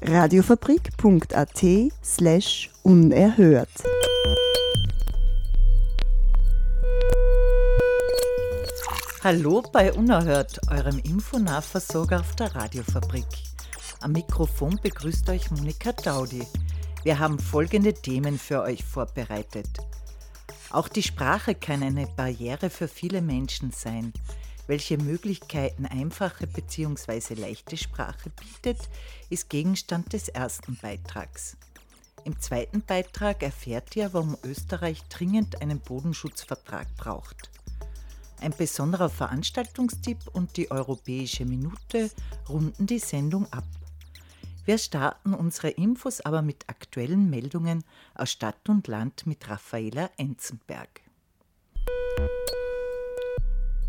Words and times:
Radiofabrik.at 0.00 1.64
slash 2.04 2.70
unerhört. 2.84 3.68
Hallo 9.24 9.62
bei 9.72 9.92
Unerhört, 9.92 10.60
eurem 10.70 11.00
Infonahversorger 11.00 12.20
auf 12.20 12.36
der 12.36 12.54
Radiofabrik. 12.54 13.26
Am 14.00 14.12
Mikrofon 14.12 14.78
begrüßt 14.80 15.28
euch 15.30 15.50
Monika 15.50 15.90
Daudi. 15.90 16.46
Wir 17.02 17.18
haben 17.18 17.40
folgende 17.40 17.92
Themen 17.92 18.38
für 18.38 18.62
euch 18.62 18.84
vorbereitet. 18.84 19.78
Auch 20.70 20.86
die 20.86 21.02
Sprache 21.02 21.56
kann 21.56 21.82
eine 21.82 22.06
Barriere 22.06 22.70
für 22.70 22.86
viele 22.86 23.20
Menschen 23.20 23.72
sein. 23.72 24.12
Welche 24.68 24.98
Möglichkeiten 24.98 25.86
einfache 25.86 26.46
bzw. 26.46 27.32
leichte 27.34 27.78
Sprache 27.78 28.28
bietet, 28.28 28.78
ist 29.30 29.48
Gegenstand 29.48 30.12
des 30.12 30.28
ersten 30.28 30.76
Beitrags. 30.76 31.56
Im 32.24 32.38
zweiten 32.38 32.82
Beitrag 32.82 33.42
erfährt 33.42 33.96
ihr, 33.96 34.12
warum 34.12 34.36
Österreich 34.44 35.02
dringend 35.08 35.62
einen 35.62 35.80
Bodenschutzvertrag 35.80 36.86
braucht. 36.98 37.50
Ein 38.42 38.52
besonderer 38.54 39.08
Veranstaltungstipp 39.08 40.18
und 40.34 40.58
die 40.58 40.70
Europäische 40.70 41.46
Minute 41.46 42.10
runden 42.46 42.86
die 42.86 42.98
Sendung 42.98 43.50
ab. 43.50 43.64
Wir 44.66 44.76
starten 44.76 45.32
unsere 45.32 45.70
Infos 45.70 46.20
aber 46.20 46.42
mit 46.42 46.68
aktuellen 46.68 47.30
Meldungen 47.30 47.84
aus 48.14 48.32
Stadt 48.32 48.68
und 48.68 48.86
Land 48.86 49.26
mit 49.26 49.48
Raffaela 49.48 50.10
Enzenberg. 50.18 51.07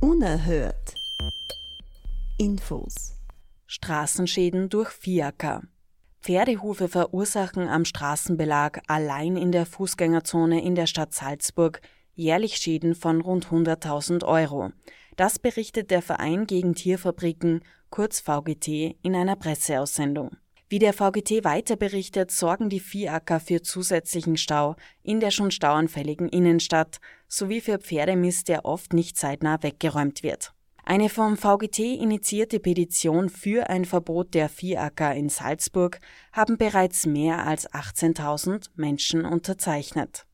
Unerhört. 0.01 0.93
Infos. 2.37 3.17
Straßenschäden 3.67 4.69
durch 4.69 4.91
Fiaker. 4.91 5.63
Pferdehufe 6.21 6.87
verursachen 6.87 7.67
am 7.67 7.83
Straßenbelag 7.83 8.79
allein 8.87 9.35
in 9.35 9.51
der 9.51 9.65
Fußgängerzone 9.65 10.63
in 10.63 10.75
der 10.75 10.87
Stadt 10.87 11.13
Salzburg 11.13 11.81
jährlich 12.13 12.55
Schäden 12.55 12.95
von 12.95 13.19
rund 13.19 13.47
100.000 13.47 14.23
Euro. 14.23 14.71
Das 15.17 15.37
berichtet 15.37 15.91
der 15.91 16.01
Verein 16.01 16.47
gegen 16.47 16.75
Tierfabriken, 16.75 17.59
kurz 17.89 18.21
VGT, 18.21 18.95
in 19.01 19.17
einer 19.17 19.35
Presseaussendung. 19.35 20.31
Wie 20.71 20.77
der 20.77 20.93
VGT 20.93 21.43
weiter 21.43 21.75
berichtet, 21.75 22.29
sorgen 22.29 22.69
die 22.69 22.79
Viehacker 22.79 23.39
für 23.39 23.63
zusätzlichen 23.63 24.37
Stau 24.37 24.75
in 25.01 25.19
der 25.19 25.31
schon 25.31 25.49
stauanfälligen 25.49 26.29
Innenstadt 26.29 26.99
sowie 27.27 27.59
für 27.59 27.79
Pferdemist, 27.79 28.49
der 28.49 28.65
oft 28.65 28.93
nicht 28.93 29.17
zeitnah 29.17 29.63
weggeräumt 29.63 30.21
wird. 30.21 30.53
Eine 30.85 31.09
vom 31.09 31.37
VGT 31.37 31.79
initiierte 31.79 32.59
Petition 32.59 33.29
für 33.29 33.67
ein 33.67 33.85
Verbot 33.85 34.35
der 34.35 34.47
Viehacker 34.47 35.15
in 35.15 35.29
Salzburg 35.29 35.99
haben 36.33 36.57
bereits 36.57 37.07
mehr 37.07 37.47
als 37.47 37.67
18.000 37.71 38.69
Menschen 38.75 39.25
unterzeichnet. 39.25 40.27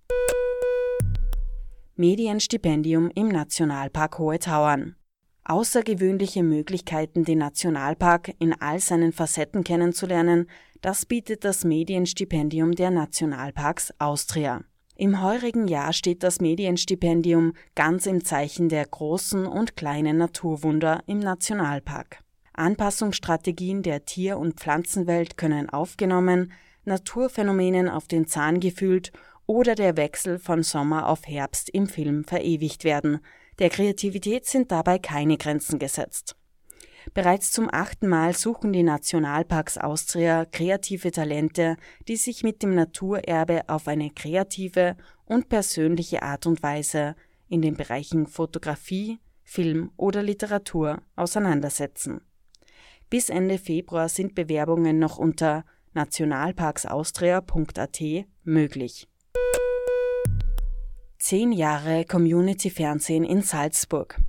Medienstipendium 1.95 3.09
im 3.15 3.29
Nationalpark 3.29 4.19
Hohe 4.19 4.39
Tauern 4.39 4.97
außergewöhnliche 5.45 6.43
Möglichkeiten, 6.43 7.23
den 7.23 7.37
Nationalpark 7.37 8.33
in 8.39 8.53
all 8.59 8.79
seinen 8.79 9.13
Facetten 9.13 9.63
kennenzulernen, 9.63 10.47
das 10.81 11.05
bietet 11.05 11.45
das 11.45 11.63
Medienstipendium 11.63 12.73
der 12.73 12.91
Nationalparks 12.91 13.93
Austria. 13.99 14.61
Im 14.97 15.21
heurigen 15.21 15.67
Jahr 15.67 15.93
steht 15.93 16.23
das 16.23 16.39
Medienstipendium 16.39 17.53
ganz 17.75 18.05
im 18.05 18.23
Zeichen 18.23 18.69
der 18.69 18.85
großen 18.85 19.45
und 19.45 19.75
kleinen 19.75 20.17
Naturwunder 20.17 21.03
im 21.05 21.19
Nationalpark. 21.19 22.19
Anpassungsstrategien 22.53 23.83
der 23.83 24.05
Tier- 24.05 24.37
und 24.37 24.59
Pflanzenwelt 24.59 25.37
können 25.37 25.69
aufgenommen, 25.69 26.53
Naturphänomenen 26.85 27.89
auf 27.89 28.07
den 28.07 28.27
Zahn 28.27 28.59
gefühlt 28.59 29.11
oder 29.47 29.75
der 29.75 29.97
Wechsel 29.97 30.39
von 30.39 30.63
Sommer 30.63 31.09
auf 31.09 31.27
Herbst 31.27 31.69
im 31.69 31.87
Film 31.87 32.23
verewigt 32.23 32.83
werden, 32.83 33.19
der 33.59 33.69
Kreativität 33.69 34.45
sind 34.45 34.71
dabei 34.71 34.99
keine 34.99 35.37
Grenzen 35.37 35.79
gesetzt. 35.79 36.35
Bereits 37.13 37.51
zum 37.51 37.69
achten 37.71 38.07
Mal 38.07 38.35
suchen 38.35 38.73
die 38.73 38.83
Nationalparks 38.83 39.77
Austria 39.77 40.45
kreative 40.45 41.11
Talente, 41.11 41.77
die 42.07 42.17
sich 42.17 42.43
mit 42.43 42.63
dem 42.63 42.73
Naturerbe 42.73 43.61
auf 43.67 43.87
eine 43.87 44.09
kreative 44.09 44.97
und 45.25 45.49
persönliche 45.49 46.23
Art 46.23 46.47
und 46.47 46.63
Weise 46.63 47.15
in 47.47 47.61
den 47.61 47.75
Bereichen 47.75 48.25
Fotografie, 48.25 49.19
Film 49.43 49.91
oder 49.97 50.23
Literatur 50.23 51.03
auseinandersetzen. 51.15 52.21
Bis 53.09 53.29
Ende 53.29 53.59
Februar 53.59 54.09
sind 54.09 54.33
Bewerbungen 54.33 54.97
noch 54.97 55.17
unter 55.17 55.63
nationalparksaustria.at 55.93 58.01
möglich. 58.43 59.07
Zehn 61.27 61.53
Jahre 61.53 62.05
Community 62.05 62.69
Fernsehen 62.69 63.23
in 63.23 63.41
Salzburg. 63.41 64.21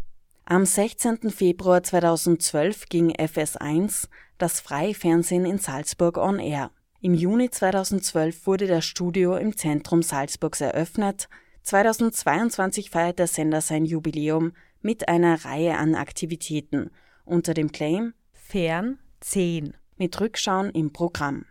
Am 0.46 0.64
16. 0.64 1.30
Februar 1.30 1.82
2012 1.82 2.86
ging 2.88 3.12
FS1, 3.12 4.08
das 4.38 4.60
freie 4.60 4.94
Fernsehen 4.94 5.44
in 5.44 5.58
Salzburg, 5.58 6.16
on 6.16 6.38
air. 6.38 6.70
Im 7.02 7.12
Juni 7.12 7.50
2012 7.50 8.46
wurde 8.46 8.66
das 8.66 8.86
Studio 8.86 9.36
im 9.36 9.54
Zentrum 9.58 10.02
Salzburgs 10.02 10.62
eröffnet. 10.62 11.28
2022 11.64 12.88
feiert 12.88 13.18
der 13.18 13.26
Sender 13.26 13.60
sein 13.60 13.84
Jubiläum 13.84 14.52
mit 14.80 15.06
einer 15.06 15.44
Reihe 15.44 15.76
an 15.76 15.96
Aktivitäten 15.96 16.90
unter 17.26 17.52
dem 17.52 17.72
Claim 17.72 18.14
Fern 18.32 19.00
10 19.20 19.74
mit 19.98 20.18
Rückschauen 20.18 20.70
im 20.70 20.94
Programm. 20.94 21.44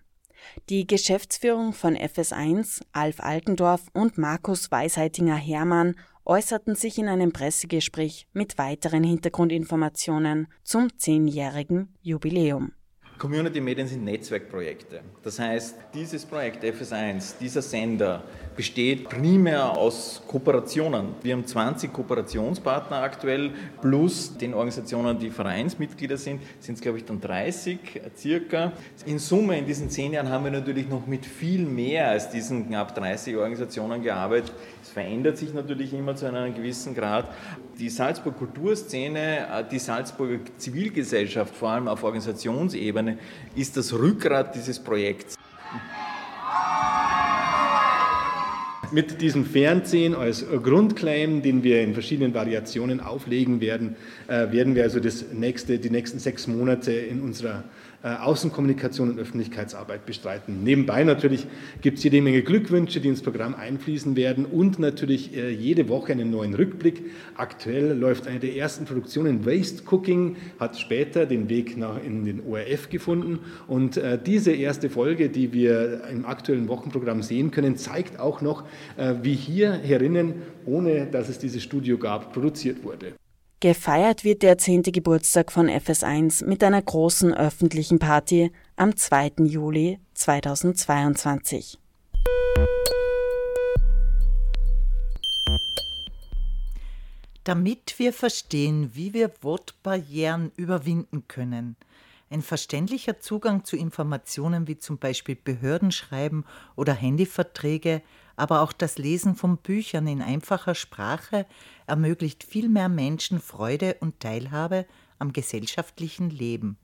Die 0.70 0.88
Geschäftsführung 0.88 1.74
von 1.74 1.96
FS1, 1.96 2.82
Alf 2.92 3.20
Altendorf 3.20 3.84
und 3.94 4.18
Markus 4.18 4.72
Weisheitinger-Hermann 4.72 5.96
äußerten 6.26 6.76
sich 6.76 6.98
in 6.98 7.08
einem 7.08 7.32
Pressegespräch 7.32 8.28
mit 8.34 8.58
weiteren 8.58 9.04
Hintergrundinformationen 9.04 10.48
zum 10.64 10.98
zehnjährigen 10.98 11.94
Jubiläum. 12.02 12.74
Community 13.18 13.62
Medien 13.62 13.88
sind 13.88 14.04
Netzwerkprojekte. 14.04 15.00
Das 15.24 15.40
heißt, 15.40 15.76
dieses 15.94 16.26
Projekt 16.26 16.64
FS1, 16.66 17.36
dieser 17.40 17.62
Sender, 17.62 18.24
besteht 18.56 19.10
primär 19.10 19.78
aus 19.78 20.22
Kooperationen. 20.28 21.16
Wir 21.22 21.34
haben 21.34 21.46
20 21.46 21.94
Kooperationspartner 21.94 22.98
aktuell, 22.98 23.52
plus 23.82 24.38
den 24.38 24.54
Organisationen, 24.54 25.18
die 25.20 25.30
Vereinsmitglieder 25.30 26.18
sind, 26.18 26.42
sind 26.60 26.76
es, 26.76 26.82
glaube 26.82 26.98
ich, 26.98 27.06
dann 27.06 27.22
30 27.22 27.80
circa. 28.18 28.74
In 29.06 29.20
Summe 29.20 29.58
in 29.60 29.66
diesen 29.66 29.90
zehn 29.90 30.14
Jahren 30.14 30.30
haben 30.30 30.44
wir 30.44 30.52
natürlich 30.52 30.90
noch 30.90 31.08
mit 31.08 31.26
viel 31.26 31.66
mehr 31.66 32.10
als 32.10 32.30
diesen 32.30 32.68
knapp 32.68 32.96
30 32.96 33.36
Organisationen 33.36 34.02
gearbeitet. 34.02 34.54
Es 34.82 34.90
verändert 34.90 35.38
sich 35.38 35.54
natürlich 35.54 35.94
immer 35.94 36.16
zu 36.16 36.26
einem 36.26 36.54
gewissen 36.54 36.96
Grad. 36.96 37.30
Die 37.80 37.90
Salzburg 37.90 38.38
Kulturszene, 38.38 39.66
die 39.70 39.80
Salzburger 39.80 40.40
Zivilgesellschaft, 40.58 41.56
vor 41.56 41.70
allem 41.70 41.88
auf 41.90 42.04
Organisationsebene, 42.04 43.05
ist 43.56 43.78
das 43.78 43.94
Rückgrat 43.94 44.56
dieses 44.56 44.80
Projekts. 44.80 45.36
Mit 48.92 49.20
diesem 49.20 49.46
Fernsehen 49.46 50.16
als 50.16 50.46
Grundclaim, 50.64 51.42
den 51.42 51.64
wir 51.64 51.82
in 51.82 51.94
verschiedenen 51.94 52.34
Variationen 52.34 53.00
auflegen 53.00 53.60
werden, 53.60 53.96
äh, 54.28 54.52
werden 54.52 54.76
wir 54.76 54.84
also 54.84 55.00
das 55.00 55.26
nächste, 55.34 55.80
die 55.80 55.90
nächsten 55.90 56.20
sechs 56.20 56.48
Monate 56.48 56.92
in 56.92 57.22
unserer 57.22 57.64
Außenkommunikation 58.14 59.10
und 59.10 59.20
Öffentlichkeitsarbeit 59.20 60.06
bestreiten. 60.06 60.64
Nebenbei 60.64 61.04
natürlich 61.04 61.48
gibt 61.82 61.98
es 61.98 62.04
jede 62.04 62.22
Menge 62.22 62.44
Glückwünsche, 62.44 63.02
die 63.02 63.08
ins 63.08 63.22
Programm 63.22 63.56
einfließen 63.56 64.16
werden 64.16 64.46
und 64.46 64.78
natürlich 64.78 65.36
äh, 65.36 65.50
jede 65.50 65.90
Woche 65.90 66.12
einen 66.12 66.30
neuen 66.30 66.54
Rückblick. 66.54 67.04
Aktuell 67.36 67.98
läuft 67.98 68.28
eine 68.28 68.40
der 68.40 68.56
ersten 68.56 68.86
Produktionen, 68.86 69.46
Waste 69.46 69.84
Cooking, 69.90 70.36
hat 70.60 70.78
später 70.80 71.26
den 71.26 71.50
Weg 71.50 71.78
nach 71.78 72.04
in 72.04 72.26
den 72.26 72.42
ORF 72.46 72.90
gefunden 72.90 73.40
und 73.68 73.98
äh, 73.98 74.20
diese 74.24 74.52
erste 74.52 74.90
Folge, 74.90 75.30
die 75.30 75.52
wir 75.52 76.04
im 76.12 76.26
aktuellen 76.26 76.68
Wochenprogramm 76.68 77.24
sehen 77.24 77.50
können, 77.50 77.76
zeigt 77.76 78.20
auch 78.20 78.42
noch, 78.42 78.66
wie 79.22 79.34
hier 79.34 79.74
herinnen, 79.74 80.36
ohne 80.66 81.08
dass 81.08 81.30
es 81.30 81.40
dieses 81.40 81.64
Studio 81.64 81.98
gab, 81.98 82.34
produziert 82.34 82.84
wurde. 82.84 83.14
Gefeiert 83.66 84.24
wird 84.24 84.44
der 84.44 84.60
10. 84.60 84.84
Geburtstag 84.84 85.52
von 85.52 85.68
FS1 85.68 86.46
mit 86.46 86.64
einer 86.64 86.84
großen 86.84 87.34
öffentlichen 87.34 87.98
Party 87.98 88.52
am 88.76 88.96
2. 88.96 89.32
Juli 89.40 89.98
2022. 90.14 91.80
Damit 97.44 97.98
wir 97.98 98.14
verstehen, 98.14 98.92
wie 98.94 99.16
wir 99.16 99.32
Wortbarrieren 99.42 100.52
überwinden 100.56 101.28
können, 101.28 101.76
ein 102.30 102.44
verständlicher 102.44 103.20
Zugang 103.20 103.64
zu 103.64 103.78
Informationen 103.78 104.68
wie 104.68 104.78
zum 104.78 105.00
Beispiel 105.00 105.36
Behördenschreiben 105.36 106.46
oder 106.76 106.94
Handyverträge, 106.94 108.04
aber 108.36 108.62
auch 108.62 108.74
das 108.74 109.00
Lesen 109.00 109.36
von 109.36 109.58
Büchern 109.58 110.06
in 110.06 110.22
einfacher 110.22 110.76
Sprache 110.76 111.48
ermöglicht 111.88 112.44
viel 112.44 112.70
mehr 112.70 112.90
Menschen 112.90 113.40
Freude 113.40 113.98
und 114.00 114.20
Teilhabe 114.20 114.86
am 115.20 115.34
gesellschaftlichen 115.34 116.30
Leben. 116.30 116.78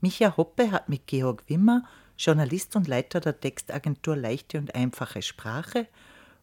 Micha 0.00 0.36
Hoppe 0.36 0.70
hat 0.70 0.88
mit 0.88 1.06
Georg 1.06 1.44
Wimmer, 1.48 1.84
Journalist 2.16 2.76
und 2.76 2.88
Leiter 2.88 3.20
der 3.20 3.40
Textagentur 3.40 4.16
Leichte 4.16 4.58
und 4.58 4.74
einfache 4.74 5.22
Sprache, 5.22 5.86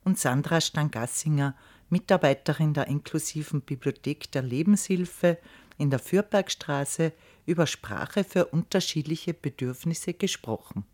und 0.03 0.19
Sandra 0.19 0.61
Stangassinger, 0.61 1.55
Mitarbeiterin 1.89 2.73
der 2.73 2.87
inklusiven 2.87 3.61
Bibliothek 3.61 4.31
der 4.31 4.43
Lebenshilfe 4.43 5.37
in 5.77 5.89
der 5.89 5.99
Fürbergstraße, 5.99 7.11
über 7.45 7.67
Sprache 7.67 8.23
für 8.23 8.45
unterschiedliche 8.45 9.33
Bedürfnisse 9.33 10.13
gesprochen. 10.13 10.85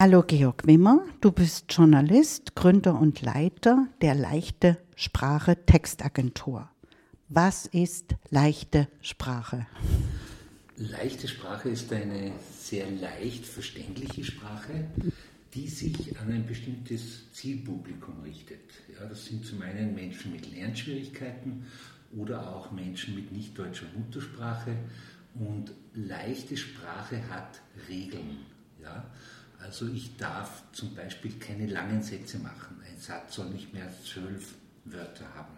Hallo 0.00 0.24
Georg 0.26 0.66
Wimmer, 0.66 1.06
du 1.20 1.30
bist 1.30 1.72
Journalist, 1.72 2.56
Gründer 2.56 2.98
und 2.98 3.22
Leiter 3.22 3.86
der 4.02 4.16
Leichte 4.16 4.76
Sprache 4.96 5.56
Textagentur. 5.66 6.68
Was 7.28 7.66
ist 7.66 8.16
leichte 8.28 8.88
Sprache? 9.00 9.68
Leichte 10.76 11.28
Sprache 11.28 11.68
ist 11.68 11.92
eine 11.92 12.32
sehr 12.58 12.90
leicht 12.90 13.46
verständliche 13.46 14.24
Sprache, 14.24 14.84
die 15.54 15.68
sich 15.68 16.18
an 16.18 16.32
ein 16.32 16.44
bestimmtes 16.44 17.32
Zielpublikum 17.32 18.20
richtet. 18.24 18.72
Ja, 18.92 19.06
das 19.06 19.24
sind 19.24 19.46
zum 19.46 19.62
einen 19.62 19.94
Menschen 19.94 20.32
mit 20.32 20.52
Lernschwierigkeiten 20.52 21.66
oder 22.16 22.52
auch 22.54 22.72
Menschen 22.72 23.14
mit 23.14 23.30
nicht 23.30 23.56
deutscher 23.56 23.86
Muttersprache. 23.96 24.76
Und 25.36 25.72
leichte 25.94 26.56
Sprache 26.56 27.20
hat 27.30 27.60
Regeln. 27.88 28.38
Ja? 28.82 29.04
Also 29.64 29.88
ich 29.88 30.16
darf 30.18 30.62
zum 30.72 30.94
Beispiel 30.94 31.32
keine 31.38 31.66
langen 31.66 32.02
Sätze 32.02 32.38
machen. 32.38 32.76
Ein 32.86 32.98
Satz 32.98 33.36
soll 33.36 33.48
nicht 33.48 33.72
mehr 33.72 33.86
als 33.86 34.04
zwölf 34.04 34.54
Wörter 34.84 35.26
haben. 35.34 35.54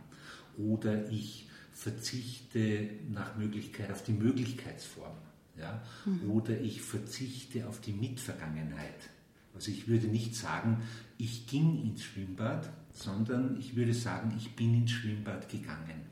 Oder 0.56 1.11
ich 1.11 1.49
verzichte 1.73 2.88
nach 3.11 3.37
Möglichkeit 3.37 3.91
auf 3.91 4.05
die 4.05 4.12
Möglichkeitsform. 4.12 5.17
Ja? 5.58 5.82
Mhm. 6.05 6.31
Oder 6.31 6.58
ich 6.61 6.82
verzichte 6.82 7.67
auf 7.67 7.81
die 7.81 7.93
Mitvergangenheit. 7.93 9.11
Also 9.55 9.73
ich 9.73 9.88
würde 9.88 10.06
nicht 10.06 10.37
sagen, 10.37 10.82
ich 11.19 11.47
ging 11.47 11.82
ins 11.82 12.05
Schwimmbad, 12.05 12.70
sondern 12.93 13.58
ich 13.58 13.75
würde 13.75 13.94
sagen, 13.94 14.32
ich 14.37 14.55
bin 14.55 14.75
ins 14.75 14.93
Schwimmbad 14.93 15.49
gegangen. 15.49 16.06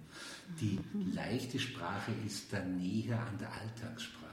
Die 0.60 0.78
mhm. 0.92 1.12
leichte 1.12 1.60
Sprache 1.60 2.12
ist 2.26 2.52
dann 2.52 2.76
näher 2.76 3.20
an 3.20 3.38
der 3.38 3.52
Alltagssprache. 3.52 4.23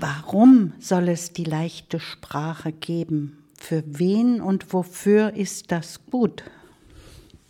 Warum 0.00 0.72
soll 0.78 1.08
es 1.08 1.32
die 1.32 1.44
leichte 1.44 1.98
Sprache 1.98 2.72
geben? 2.72 3.44
Für 3.58 3.82
wen 3.86 4.40
und 4.40 4.72
wofür 4.72 5.34
ist 5.34 5.72
das 5.72 6.06
gut? 6.06 6.44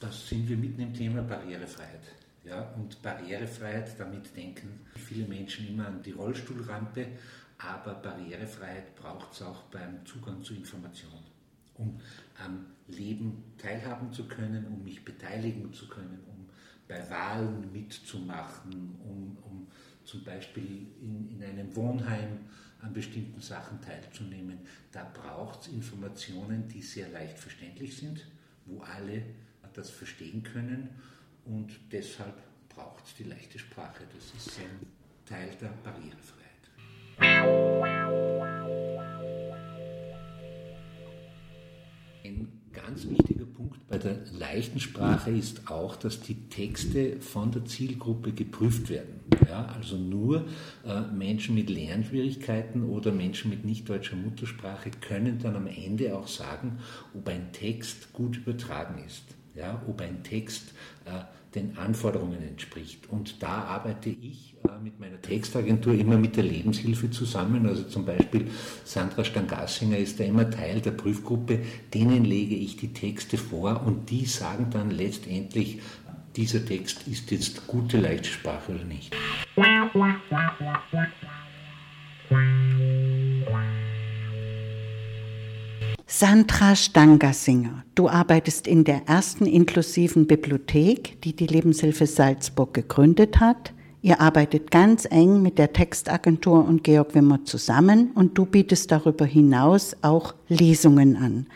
Das 0.00 0.28
sind 0.28 0.48
wir 0.48 0.56
mitten 0.56 0.80
im 0.80 0.94
Thema 0.94 1.22
Barrierefreiheit. 1.22 2.02
Ja, 2.44 2.72
und 2.76 3.00
Barrierefreiheit, 3.02 3.98
damit 3.98 4.34
denken 4.36 4.80
viele 4.96 5.28
Menschen 5.28 5.68
immer 5.68 5.86
an 5.86 6.02
die 6.02 6.12
Rollstuhlrampe, 6.12 7.06
aber 7.58 7.94
Barrierefreiheit 7.94 8.96
braucht 8.96 9.32
es 9.32 9.42
auch 9.42 9.62
beim 9.64 10.04
Zugang 10.04 10.42
zu 10.42 10.54
Informationen. 10.54 11.24
Um 11.74 12.00
am 12.44 12.66
Leben 12.88 13.44
teilhaben 13.58 14.12
zu 14.12 14.28
können, 14.28 14.66
um 14.66 14.84
mich 14.84 15.04
beteiligen 15.04 15.72
zu 15.72 15.88
können, 15.88 16.20
um 16.28 16.48
bei 16.88 17.08
Wahlen 17.08 17.72
mitzumachen, 17.72 18.96
um, 19.04 19.38
um 19.44 19.66
zum 20.04 20.24
Beispiel 20.24 20.88
in, 21.00 21.30
in 21.30 21.42
einem 21.42 21.74
Wohnheim 21.74 22.40
an 22.80 22.92
bestimmten 22.92 23.40
Sachen 23.40 23.80
teilzunehmen. 23.80 24.58
Da 24.90 25.10
braucht 25.14 25.62
es 25.62 25.68
Informationen, 25.68 26.68
die 26.68 26.82
sehr 26.82 27.08
leicht 27.08 27.38
verständlich 27.38 27.96
sind, 27.96 28.26
wo 28.66 28.80
alle 28.80 29.22
das 29.74 29.90
verstehen 29.90 30.42
können 30.42 30.90
und 31.44 31.72
deshalb 31.90 32.34
braucht 32.68 33.06
es 33.06 33.14
die 33.14 33.24
leichte 33.24 33.58
Sprache. 33.58 34.04
Das 34.14 34.46
ist 34.46 34.58
ein 34.58 34.86
Teil 35.24 35.50
der 35.60 35.72
Barrierefreiheit. 35.82 38.01
Ganz 42.92 43.08
wichtiger 43.08 43.46
Punkt 43.46 43.88
bei 43.88 43.96
der 43.96 44.18
leichten 44.38 44.78
Sprache 44.78 45.30
ist 45.30 45.70
auch, 45.70 45.96
dass 45.96 46.20
die 46.20 46.34
Texte 46.50 47.18
von 47.20 47.50
der 47.50 47.64
Zielgruppe 47.64 48.32
geprüft 48.32 48.90
werden. 48.90 49.20
Ja, 49.48 49.64
also 49.64 49.96
nur 49.96 50.44
äh, 50.84 51.00
Menschen 51.10 51.54
mit 51.54 51.70
Lernschwierigkeiten 51.70 52.84
oder 52.84 53.10
Menschen 53.10 53.48
mit 53.48 53.64
nicht 53.64 53.88
deutscher 53.88 54.16
Muttersprache 54.16 54.90
können 54.90 55.38
dann 55.38 55.56
am 55.56 55.66
Ende 55.66 56.14
auch 56.14 56.28
sagen, 56.28 56.80
ob 57.14 57.26
ein 57.28 57.50
Text 57.52 58.12
gut 58.12 58.36
übertragen 58.36 59.02
ist 59.06 59.24
ja, 59.54 59.80
ob 59.86 60.00
ein 60.00 60.22
Text 60.22 60.72
äh, 61.04 61.24
den 61.54 61.76
Anforderungen 61.76 62.42
entspricht. 62.42 63.10
Und 63.10 63.42
da 63.42 63.64
arbeite 63.64 64.10
ich 64.10 64.54
äh, 64.64 64.82
mit 64.82 64.98
meiner 64.98 65.20
Textagentur 65.20 65.94
immer 65.94 66.16
mit 66.16 66.36
der 66.36 66.44
Lebenshilfe 66.44 67.10
zusammen. 67.10 67.66
Also 67.66 67.84
zum 67.84 68.04
Beispiel 68.04 68.50
Sandra 68.84 69.24
Stangassinger 69.24 69.98
ist 69.98 70.18
da 70.18 70.24
immer 70.24 70.48
Teil 70.50 70.80
der 70.80 70.92
Prüfgruppe. 70.92 71.60
Denen 71.92 72.24
lege 72.24 72.54
ich 72.54 72.76
die 72.76 72.92
Texte 72.92 73.36
vor 73.36 73.82
und 73.86 74.10
die 74.10 74.26
sagen 74.26 74.68
dann 74.70 74.90
letztendlich, 74.90 75.80
dieser 76.36 76.64
Text 76.64 77.06
ist 77.08 77.30
jetzt 77.30 77.66
gute 77.66 77.98
Leichtsprache 77.98 78.72
oder 78.72 78.84
nicht. 78.84 79.14
Sandra 86.14 86.76
Stangersinger, 86.76 87.84
du 87.94 88.06
arbeitest 88.06 88.66
in 88.66 88.84
der 88.84 89.08
ersten 89.08 89.46
inklusiven 89.46 90.26
Bibliothek, 90.26 91.18
die 91.22 91.34
die 91.34 91.46
Lebenshilfe 91.46 92.06
Salzburg 92.06 92.74
gegründet 92.74 93.40
hat. 93.40 93.72
Ihr 94.02 94.20
arbeitet 94.20 94.70
ganz 94.70 95.06
eng 95.06 95.40
mit 95.40 95.56
der 95.56 95.72
Textagentur 95.72 96.66
und 96.66 96.84
Georg 96.84 97.14
Wimmer 97.14 97.46
zusammen 97.46 98.10
und 98.14 98.36
du 98.36 98.44
bietest 98.44 98.92
darüber 98.92 99.24
hinaus 99.24 99.96
auch 100.02 100.34
Lesungen 100.48 101.16
an. 101.16 101.46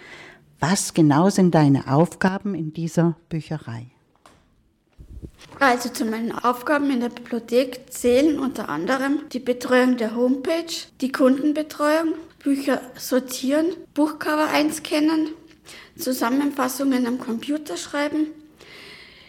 Was 0.59 0.95
genau 0.95 1.29
sind 1.29 1.55
deine 1.55 1.93
Aufgaben 1.93 2.55
in 2.55 2.73
dieser 2.73 3.15
Bücherei? 3.29 3.89
Also 5.61 5.91
zu 5.91 6.07
meinen 6.07 6.33
Aufgaben 6.33 6.91
in 6.91 7.01
der 7.01 7.11
Bibliothek 7.11 7.93
zählen 7.93 8.39
unter 8.39 8.71
anderem 8.71 9.21
die 9.35 9.39
Betreuung 9.39 9.99
der 9.99 10.17
Homepage, 10.17 10.73
die 11.03 11.13
Kundenbetreuung, 11.13 12.15
Bücher 12.47 12.81
sortieren, 12.97 13.67
Buchcover 13.93 14.49
einscannen, 14.53 15.31
Zusammenfassungen 15.99 17.05
am 17.05 17.19
Computer 17.19 17.77
schreiben, 17.77 18.29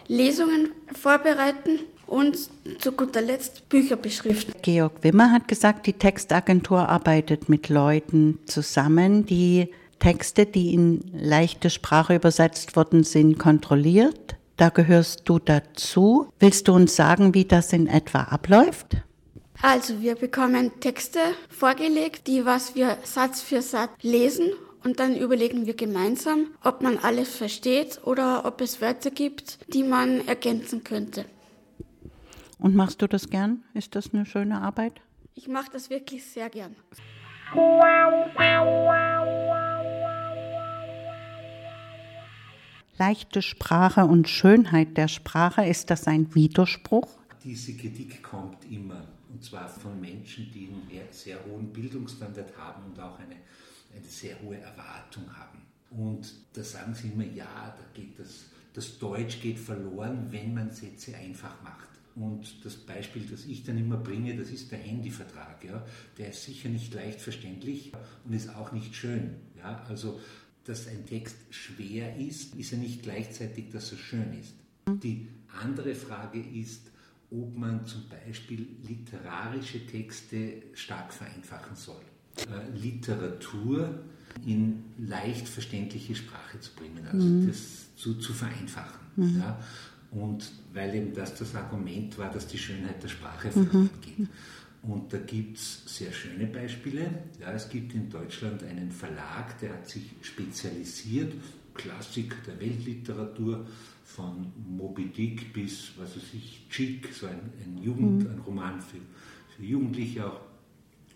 Lesungen 0.08 0.70
vorbereiten 0.94 1.80
und 2.06 2.38
zu 2.78 2.92
guter 2.92 3.24
Letzt 3.24 3.70
Bücher 3.70 3.96
beschriften. 3.96 4.54
Georg 4.62 5.02
Wimmer 5.02 5.32
hat 5.32 5.48
gesagt, 5.48 5.88
die 5.88 5.94
Textagentur 5.94 6.90
arbeitet 6.90 7.50
mit 7.50 7.70
Leuten 7.70 8.38
zusammen, 8.46 9.26
die 9.26 9.72
Texte, 9.98 10.46
die 10.46 10.76
in 10.76 11.02
leichte 11.12 11.72
Sprache 11.72 12.14
übersetzt 12.14 12.76
worden 12.76 13.04
sind, 13.04 13.40
kontrolliert. 13.40 14.36
Da 14.58 14.70
gehörst 14.70 15.24
du 15.26 15.40
dazu. 15.40 16.28
Willst 16.38 16.68
du 16.68 16.74
uns 16.74 16.96
sagen, 16.96 17.34
wie 17.34 17.46
das 17.46 17.74
in 17.74 17.88
etwa 17.88 18.22
abläuft? 18.22 18.98
Also 19.62 20.02
wir 20.02 20.16
bekommen 20.16 20.80
Texte 20.80 21.20
vorgelegt, 21.50 22.28
die 22.28 22.46
was 22.46 22.76
wir 22.76 22.98
Satz 23.04 23.42
für 23.42 23.62
Satz 23.62 23.92
lesen 24.02 24.52
und 24.84 25.00
dann 25.00 25.16
überlegen 25.16 25.66
wir 25.66 25.76
gemeinsam, 25.76 26.48
ob 26.64 26.82
man 26.82 27.00
alles 27.00 27.36
versteht 27.36 28.00
oder 28.04 28.46
ob 28.46 28.62
es 28.62 28.82
Wörter 28.82 29.10
gibt, 29.10 29.60
die 29.74 29.84
man 29.84 30.28
ergänzen 30.28 30.84
könnte. 30.84 31.26
Und 32.60 32.76
machst 32.76 33.02
du 33.02 33.08
das 33.08 33.30
gern? 33.30 33.64
Ist 33.74 33.96
das 33.96 34.14
eine 34.14 34.26
schöne 34.26 34.62
Arbeit? 34.62 34.94
Ich 35.34 35.48
mache 35.48 35.72
das 35.72 35.90
wirklich 35.90 36.24
sehr 36.24 36.50
gern. 36.50 36.76
Leichte 43.00 43.42
Sprache 43.42 44.06
und 44.06 44.28
Schönheit 44.30 44.98
der 44.98 45.08
Sprache, 45.08 45.66
ist 45.66 45.90
das 45.90 46.08
ein 46.08 46.34
Widerspruch? 46.34 47.08
Diese 47.44 47.74
Kritik 47.76 48.24
kommt 48.24 48.70
immer 48.72 49.17
und 49.30 49.44
zwar 49.44 49.68
von 49.68 50.00
Menschen, 50.00 50.52
die 50.54 50.68
einen 50.68 51.08
sehr 51.12 51.44
hohen 51.46 51.72
Bildungsstandard 51.72 52.58
haben 52.58 52.86
und 52.86 53.00
auch 53.00 53.20
eine, 53.20 53.36
eine 53.96 54.06
sehr 54.06 54.40
hohe 54.42 54.58
Erwartung 54.58 55.26
haben. 55.36 55.62
Und 55.90 56.34
da 56.54 56.64
sagen 56.64 56.94
sie 56.94 57.10
immer, 57.10 57.26
ja, 57.26 57.76
da 57.78 57.84
geht 57.94 58.20
das, 58.20 58.46
das 58.74 58.98
Deutsch 59.00 59.42
geht 59.42 59.60
verloren, 59.60 60.28
wenn 60.32 60.54
man 60.54 60.72
Sätze 60.72 61.16
einfach 61.16 61.62
macht. 61.62 61.88
Und 62.16 62.66
das 62.66 62.76
Beispiel, 62.76 63.28
das 63.30 63.46
ich 63.46 63.64
dann 63.64 63.78
immer 63.78 63.98
bringe, 63.98 64.36
das 64.36 64.50
ist 64.50 64.72
der 64.72 64.80
Handyvertrag. 64.80 65.64
Ja? 65.64 65.86
Der 66.18 66.30
ist 66.30 66.44
sicher 66.44 66.68
nicht 66.68 66.94
leicht 66.94 67.22
verständlich 67.22 67.92
und 68.26 68.34
ist 68.34 68.56
auch 68.56 68.72
nicht 68.72 68.96
schön. 68.96 69.36
Ja? 69.58 69.86
Also, 69.88 70.20
dass 70.66 70.88
ein 70.88 71.06
Text 71.06 71.38
schwer 71.52 72.18
ist, 72.18 72.56
ist 72.56 72.72
ja 72.72 72.78
nicht 72.78 73.04
gleichzeitig, 73.04 73.70
dass 73.70 73.92
er 73.92 74.00
schön 74.00 74.34
ist. 74.34 74.56
Die 75.04 75.28
andere 75.62 75.94
Frage 75.96 76.40
ist, 76.40 76.92
ob 77.30 77.58
man 77.58 77.86
zum 77.86 78.04
Beispiel 78.08 78.68
literarische 78.88 79.86
Texte 79.86 80.64
stark 80.74 81.14
vereinfachen 81.14 81.76
soll. 81.76 82.02
Äh, 82.38 82.78
Literatur 82.78 84.00
in 84.46 84.84
leicht 84.98 85.48
verständliche 85.48 86.16
Sprache 86.16 86.60
zu 86.60 86.74
bringen, 86.76 87.06
also 87.12 87.26
mhm. 87.26 87.48
das 87.48 87.96
zu, 87.96 88.16
zu 88.16 88.34
vereinfachen. 88.34 89.00
Mhm. 89.16 89.40
Ja? 89.40 89.60
Und 90.12 90.52
weil 90.74 90.96
eben 90.96 91.14
das 91.14 91.36
das 91.36 91.56
Argument 91.56 92.18
war, 92.18 92.32
dass 92.32 92.48
die 92.48 92.58
Schönheit 92.58 93.02
der 93.04 93.10
Sprache 93.10 93.52
verloren 93.52 93.90
mhm. 93.94 94.02
geht. 94.02 94.28
Und 94.84 95.12
da 95.12 95.18
gibt 95.18 95.58
es 95.58 95.82
sehr 95.86 96.12
schöne 96.14 96.46
Beispiele. 96.46 97.10
Ja, 97.42 97.52
es 97.52 97.68
gibt 97.68 97.94
in 97.94 98.10
Deutschland 98.10 98.64
einen 98.64 98.92
Verlag, 98.92 99.60
der 99.60 99.74
hat 99.74 99.90
sich 99.90 100.12
spezialisiert, 100.22 101.34
Klassik 101.74 102.36
der 102.46 102.60
Weltliteratur, 102.60 103.66
von 104.08 104.48
Moby 104.66 105.10
Dick 105.10 105.54
bis, 105.54 105.92
was 105.98 106.16
weiß 106.16 106.34
ich, 106.34 106.66
Chick, 106.70 107.10
so 107.14 107.28
ein, 107.28 107.40
ein 107.64 107.78
Jugend, 107.84 108.24
mhm. 108.24 108.32
ein 108.32 108.40
Roman 108.40 108.82
für, 108.82 108.98
für 109.56 109.64
Jugendliche 109.64 110.26
auch. 110.26 110.40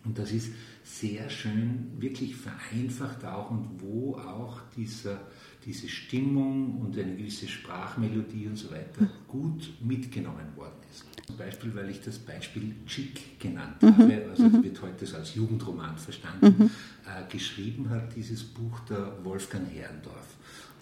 Und 0.04 0.18
das 0.18 0.32
ist 0.32 0.52
sehr 0.84 1.30
schön, 1.30 1.92
wirklich 2.00 2.36
vereinfacht 2.36 3.24
auch 3.24 3.52
und 3.52 3.70
wo 3.78 4.16
auch 4.16 4.60
dieser, 4.76 5.22
diese 5.64 5.88
Stimmung 5.88 6.82
und 6.82 6.98
eine 6.98 7.16
gewisse 7.16 7.48
Sprachmelodie 7.48 8.48
und 8.48 8.58
so 8.58 8.72
weiter 8.72 9.08
gut 9.28 9.72
mitgenommen 9.80 10.56
worden 10.56 10.80
ist. 10.92 11.06
Zum 11.28 11.38
Beispiel, 11.38 11.74
weil 11.76 11.92
ich 11.92 12.02
das 12.02 12.18
Beispiel 12.20 12.76
Chick 12.88 13.40
genannt 13.40 13.82
mhm. 13.82 13.98
habe, 13.98 14.28
also 14.30 14.44
mhm. 14.44 14.64
wird 14.64 14.82
heute 14.82 15.16
als 15.16 15.36
Jugendroman 15.36 15.98
verstanden, 15.98 16.56
mhm. 16.58 16.70
äh, 17.06 17.32
geschrieben 17.32 17.90
hat 17.90 18.16
dieses 18.16 18.44
Buch 18.44 18.80
der 18.82 19.24
Wolfgang 19.24 19.72
Herrendorf. 19.72 20.36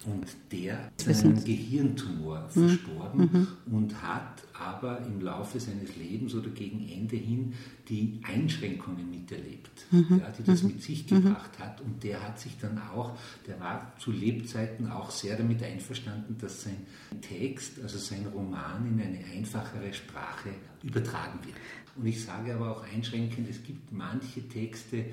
Und 0.06 0.26
der 0.52 0.92
ist 1.06 1.26
an 1.26 1.32
einem 1.32 1.44
Gehirntumor 1.44 2.42
mhm. 2.42 2.50
verstorben 2.50 3.30
mhm. 3.32 3.74
und 3.74 4.02
hat 4.02 4.44
aber 4.54 5.00
im 5.06 5.20
Laufe 5.22 5.60
seines 5.60 5.96
Lebens 5.98 6.34
oder 6.34 6.50
gegen 6.50 6.88
Ende 6.88 7.18
hin 7.18 7.54
die 7.90 8.20
Einschränkungen 8.24 9.10
miterlebt, 9.10 9.86
mhm. 9.92 10.20
ja, 10.22 10.32
die 10.32 10.44
das 10.44 10.64
mhm. 10.64 10.70
mit 10.70 10.84
sich 10.84 11.10
mhm. 11.10 11.24
gebracht 11.24 11.60
hat. 11.60 11.82
Und 11.82 12.04
der 12.04 12.24
hat 12.24 12.40
sich 12.40 12.58
dann 12.58 12.78
auch, 12.78 13.18
der 13.46 13.60
war 13.60 13.94
zu 14.00 14.12
Lebzeiten 14.12 14.90
auch 14.90 15.12
sehr 15.12 15.36
damit 15.36 15.62
einverstanden, 15.64 16.38
dass 16.40 16.64
sein 16.64 16.78
Text, 17.22 17.82
also 17.82 17.98
sein 17.98 18.26
Roman 18.34 18.86
in 18.88 19.02
eine 19.02 19.20
einfachere 19.36 19.94
Sprache 19.94 20.50
übertragen 20.82 21.40
wird. 21.44 21.58
Und 21.98 22.06
ich 22.06 22.24
sage 22.24 22.56
aber 22.56 22.72
auch 22.72 22.84
einschränkend, 22.84 23.50
es 23.50 23.64
gibt 23.64 23.92
manche 23.92 24.48
Texte, 24.48 25.06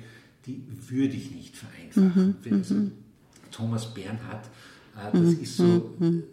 die 0.45 0.63
würde 0.87 1.15
ich 1.15 1.31
nicht 1.31 1.57
vereinfachen. 1.57 2.37
Mhm. 2.43 2.53
Also 2.53 2.75
Thomas 3.51 3.93
Bernhard 3.93 4.49
Ah, 4.97 5.11
das 5.11 5.21
mhm. 5.21 5.41
ist 5.41 5.57
so, 5.57 5.95
mhm. 5.99 6.23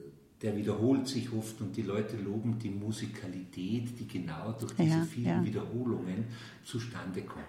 der 0.40 0.56
wiederholt 0.56 1.06
sich 1.06 1.30
oft 1.32 1.60
und 1.60 1.76
die 1.76 1.82
Leute 1.82 2.16
loben 2.16 2.58
die 2.58 2.70
Musikalität, 2.70 3.98
die 3.98 4.08
genau 4.08 4.54
durch 4.58 4.72
diese 4.72 4.88
ja, 4.88 5.04
vielen 5.04 5.26
ja. 5.26 5.44
Wiederholungen 5.44 6.24
zustande 6.64 7.22
kommt. 7.22 7.44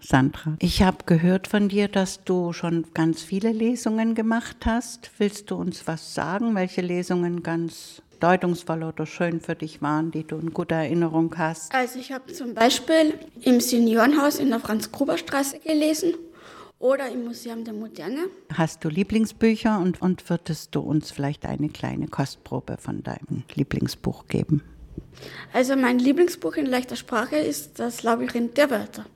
Sandra, 0.00 0.56
ich 0.58 0.82
habe 0.82 1.04
gehört 1.04 1.48
von 1.48 1.68
dir, 1.68 1.86
dass 1.86 2.24
du 2.24 2.54
schon 2.54 2.86
ganz 2.94 3.22
viele 3.22 3.52
Lesungen 3.52 4.14
gemacht 4.14 4.64
hast. 4.64 5.10
Willst 5.18 5.50
du 5.50 5.56
uns 5.56 5.86
was 5.86 6.14
sagen, 6.14 6.54
welche 6.54 6.80
Lesungen 6.80 7.42
ganz 7.42 8.00
bedeutungsvoll 8.18 8.82
oder 8.82 9.06
schön 9.06 9.40
für 9.40 9.54
dich 9.54 9.80
waren, 9.80 10.10
die 10.10 10.24
du 10.24 10.36
in 10.38 10.52
guter 10.52 10.76
Erinnerung 10.76 11.34
hast? 11.38 11.72
Also 11.74 11.98
ich 11.98 12.12
habe 12.12 12.32
zum 12.32 12.54
Beispiel 12.54 13.14
im 13.42 13.60
Seniorenhaus 13.60 14.38
in 14.38 14.50
der 14.50 14.60
Franz-Gruber-Straße 14.60 15.60
gelesen 15.60 16.14
oder 16.80 17.08
im 17.08 17.24
Museum 17.24 17.64
der 17.64 17.74
Moderne. 17.74 18.28
Hast 18.52 18.84
du 18.84 18.88
Lieblingsbücher 18.88 19.78
und, 19.78 20.02
und 20.02 20.28
würdest 20.28 20.74
du 20.74 20.80
uns 20.80 21.10
vielleicht 21.10 21.46
eine 21.46 21.68
kleine 21.68 22.08
Kostprobe 22.08 22.76
von 22.78 23.02
deinem 23.02 23.44
Lieblingsbuch 23.54 24.26
geben? 24.26 24.62
Also 25.52 25.76
mein 25.76 25.98
Lieblingsbuch 25.98 26.54
in 26.54 26.66
leichter 26.66 26.96
Sprache 26.96 27.36
ist 27.36 27.78
Das 27.78 28.02
Labyrinth 28.02 28.56
der 28.56 28.70
Wörter. 28.70 29.06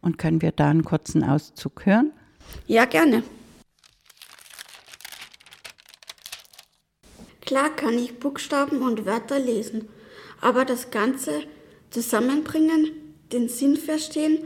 Und 0.00 0.18
können 0.18 0.42
wir 0.42 0.52
da 0.52 0.68
einen 0.68 0.84
kurzen 0.84 1.24
Auszug 1.24 1.86
hören? 1.86 2.12
Ja, 2.66 2.84
gerne. 2.84 3.22
Klar 7.46 7.76
kann 7.76 7.98
ich 7.98 8.18
Buchstaben 8.18 8.80
und 8.82 9.04
Wörter 9.04 9.38
lesen, 9.38 9.88
aber 10.40 10.64
das 10.64 10.90
Ganze 10.90 11.42
zusammenbringen, 11.90 12.92
den 13.32 13.48
Sinn 13.48 13.76
verstehen, 13.76 14.44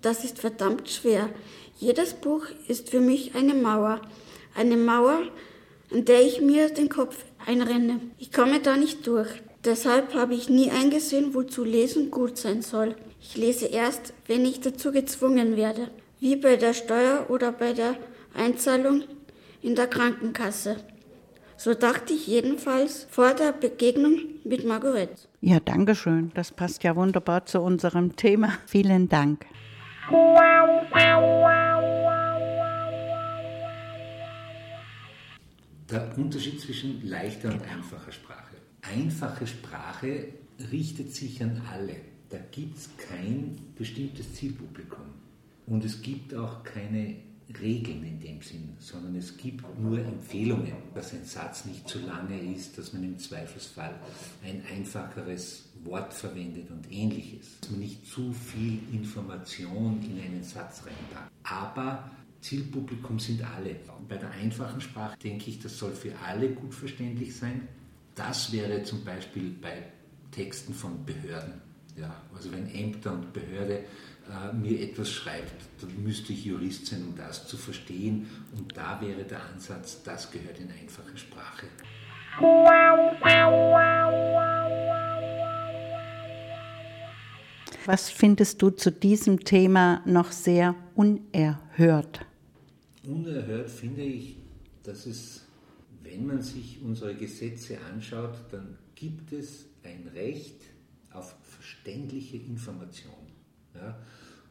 das 0.00 0.24
ist 0.24 0.38
verdammt 0.38 0.88
schwer. 0.88 1.28
Jedes 1.78 2.14
Buch 2.14 2.46
ist 2.66 2.90
für 2.90 3.00
mich 3.00 3.34
eine 3.34 3.54
Mauer, 3.54 4.00
eine 4.54 4.76
Mauer, 4.76 5.22
an 5.92 6.04
der 6.04 6.22
ich 6.22 6.40
mir 6.40 6.70
den 6.70 6.88
Kopf 6.88 7.24
einrenne. 7.44 8.00
Ich 8.18 8.32
komme 8.32 8.60
da 8.60 8.76
nicht 8.76 9.06
durch. 9.06 9.28
Deshalb 9.64 10.14
habe 10.14 10.34
ich 10.34 10.48
nie 10.48 10.70
eingesehen, 10.70 11.34
wozu 11.34 11.64
Lesen 11.64 12.10
gut 12.10 12.38
sein 12.38 12.62
soll. 12.62 12.94
Ich 13.20 13.36
lese 13.36 13.66
erst, 13.66 14.14
wenn 14.26 14.44
ich 14.46 14.60
dazu 14.60 14.92
gezwungen 14.92 15.56
werde, 15.56 15.90
wie 16.20 16.36
bei 16.36 16.56
der 16.56 16.74
Steuer 16.74 17.26
oder 17.28 17.52
bei 17.52 17.72
der 17.72 17.96
Einzahlung 18.34 19.04
in 19.60 19.74
der 19.74 19.88
Krankenkasse. 19.88 20.76
So 21.60 21.74
dachte 21.74 22.12
ich 22.12 22.28
jedenfalls 22.28 23.08
vor 23.10 23.34
der 23.34 23.50
Begegnung 23.50 24.20
mit 24.44 24.64
Marguerite. 24.64 25.26
Ja, 25.40 25.58
danke 25.58 25.96
schön. 25.96 26.30
Das 26.34 26.52
passt 26.52 26.84
ja 26.84 26.94
wunderbar 26.94 27.46
zu 27.46 27.60
unserem 27.60 28.14
Thema. 28.14 28.52
Vielen 28.66 29.08
Dank. 29.08 29.44
Der 35.90 36.16
Unterschied 36.16 36.60
zwischen 36.60 37.04
leichter 37.08 37.48
und 37.48 37.62
einfacher 37.62 38.12
Sprache. 38.12 38.54
Einfache 38.82 39.48
Sprache 39.48 40.28
richtet 40.70 41.12
sich 41.12 41.42
an 41.42 41.60
alle. 41.72 41.96
Da 42.28 42.38
gibt 42.52 42.78
es 42.78 42.88
kein 42.96 43.58
bestimmtes 43.76 44.32
Zielpublikum. 44.34 45.06
Und 45.66 45.84
es 45.84 46.02
gibt 46.02 46.36
auch 46.36 46.62
keine 46.62 47.16
Regeln 47.60 48.04
in 48.04 48.20
dem 48.20 48.42
Sinn, 48.42 48.74
sondern 48.78 49.16
es 49.16 49.36
gibt 49.36 49.64
nur 49.78 49.98
Empfehlungen, 49.98 50.74
dass 50.94 51.14
ein 51.14 51.24
Satz 51.24 51.64
nicht 51.64 51.88
zu 51.88 51.98
lange 52.00 52.38
ist, 52.52 52.76
dass 52.76 52.92
man 52.92 53.04
im 53.04 53.18
Zweifelsfall 53.18 53.94
ein 54.44 54.62
einfacheres 54.70 55.64
Wort 55.84 56.12
verwendet 56.12 56.70
und 56.70 56.92
ähnliches. 56.92 57.58
Dass 57.60 57.70
man 57.70 57.80
nicht 57.80 58.06
zu 58.06 58.32
viel 58.32 58.80
Information 58.92 60.02
in 60.02 60.20
einen 60.20 60.42
Satz 60.42 60.82
reinpackt. 60.84 61.32
Aber 61.42 62.10
Zielpublikum 62.40 63.18
sind 63.18 63.42
alle. 63.42 63.76
Bei 64.08 64.16
der 64.16 64.30
einfachen 64.30 64.80
Sprache 64.80 65.18
denke 65.18 65.50
ich, 65.50 65.58
das 65.58 65.78
soll 65.78 65.92
für 65.92 66.16
alle 66.18 66.50
gut 66.50 66.74
verständlich 66.74 67.34
sein. 67.34 67.66
Das 68.14 68.52
wäre 68.52 68.82
zum 68.82 69.04
Beispiel 69.04 69.50
bei 69.60 69.84
Texten 70.30 70.74
von 70.74 71.04
Behörden. 71.04 71.67
Ja, 72.00 72.14
also 72.34 72.52
wenn 72.52 72.72
Ämter 72.72 73.12
und 73.12 73.32
Behörde 73.32 73.84
äh, 74.28 74.52
mir 74.52 74.80
etwas 74.80 75.10
schreibt, 75.10 75.54
dann 75.80 76.02
müsste 76.02 76.32
ich 76.32 76.44
Jurist 76.44 76.86
sein, 76.86 77.02
um 77.02 77.16
das 77.16 77.48
zu 77.48 77.56
verstehen. 77.56 78.28
Und 78.56 78.76
da 78.76 79.00
wäre 79.00 79.24
der 79.24 79.42
Ansatz, 79.42 80.02
das 80.04 80.30
gehört 80.30 80.60
in 80.60 80.70
einfache 80.70 81.16
Sprache. 81.16 81.66
Was 87.86 88.10
findest 88.10 88.62
du 88.62 88.70
zu 88.70 88.92
diesem 88.92 89.40
Thema 89.40 90.02
noch 90.04 90.30
sehr 90.30 90.74
unerhört? 90.94 92.20
Unerhört 93.02 93.70
finde 93.70 94.02
ich, 94.02 94.36
dass 94.84 95.06
es, 95.06 95.46
wenn 96.02 96.26
man 96.26 96.42
sich 96.42 96.80
unsere 96.84 97.14
Gesetze 97.14 97.78
anschaut, 97.92 98.36
dann 98.52 98.76
gibt 98.94 99.32
es 99.32 99.64
ein 99.82 100.06
Recht 100.14 100.60
auf 101.12 101.34
verständliche 101.68 102.36
Information. 102.36 103.14
Ja? 103.74 103.98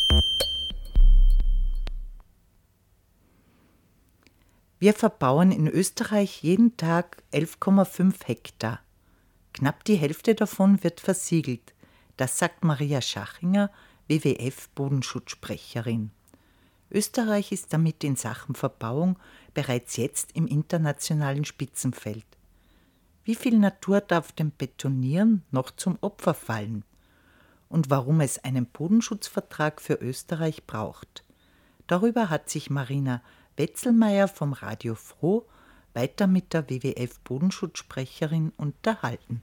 Wir 4.78 4.92
verbauen 4.92 5.52
in 5.52 5.68
Österreich 5.68 6.42
jeden 6.42 6.76
Tag 6.76 7.22
11,5 7.32 8.26
Hektar. 8.26 8.80
Knapp 9.54 9.84
die 9.84 9.94
Hälfte 9.94 10.34
davon 10.34 10.84
wird 10.84 11.00
versiegelt. 11.00 11.72
Das 12.18 12.38
sagt 12.38 12.62
Maria 12.62 13.00
Schachinger, 13.00 13.70
WWF-Bodenschutzsprecherin. 14.08 16.10
Österreich 16.90 17.52
ist 17.52 17.72
damit 17.72 18.04
in 18.04 18.16
Sachen 18.16 18.54
Verbauung 18.54 19.18
bereits 19.54 19.96
jetzt 19.96 20.36
im 20.36 20.46
internationalen 20.46 21.46
Spitzenfeld. 21.46 22.26
Wie 23.24 23.34
viel 23.34 23.58
Natur 23.58 24.02
darf 24.02 24.32
dem 24.32 24.52
Betonieren 24.56 25.42
noch 25.50 25.70
zum 25.70 25.96
Opfer 26.02 26.34
fallen? 26.34 26.84
Und 27.70 27.88
warum 27.88 28.20
es 28.20 28.44
einen 28.44 28.66
Bodenschutzvertrag 28.66 29.80
für 29.80 29.94
Österreich 29.94 30.66
braucht? 30.66 31.24
Darüber 31.86 32.28
hat 32.28 32.50
sich 32.50 32.68
Marina 32.68 33.22
Wetzelmeier 33.56 34.28
vom 34.28 34.52
Radio 34.52 34.94
Froh 34.94 35.44
weiter 35.94 36.26
mit 36.26 36.52
der 36.52 36.68
WWF-Bodenschutzsprecherin 36.68 38.52
unterhalten. 38.56 39.42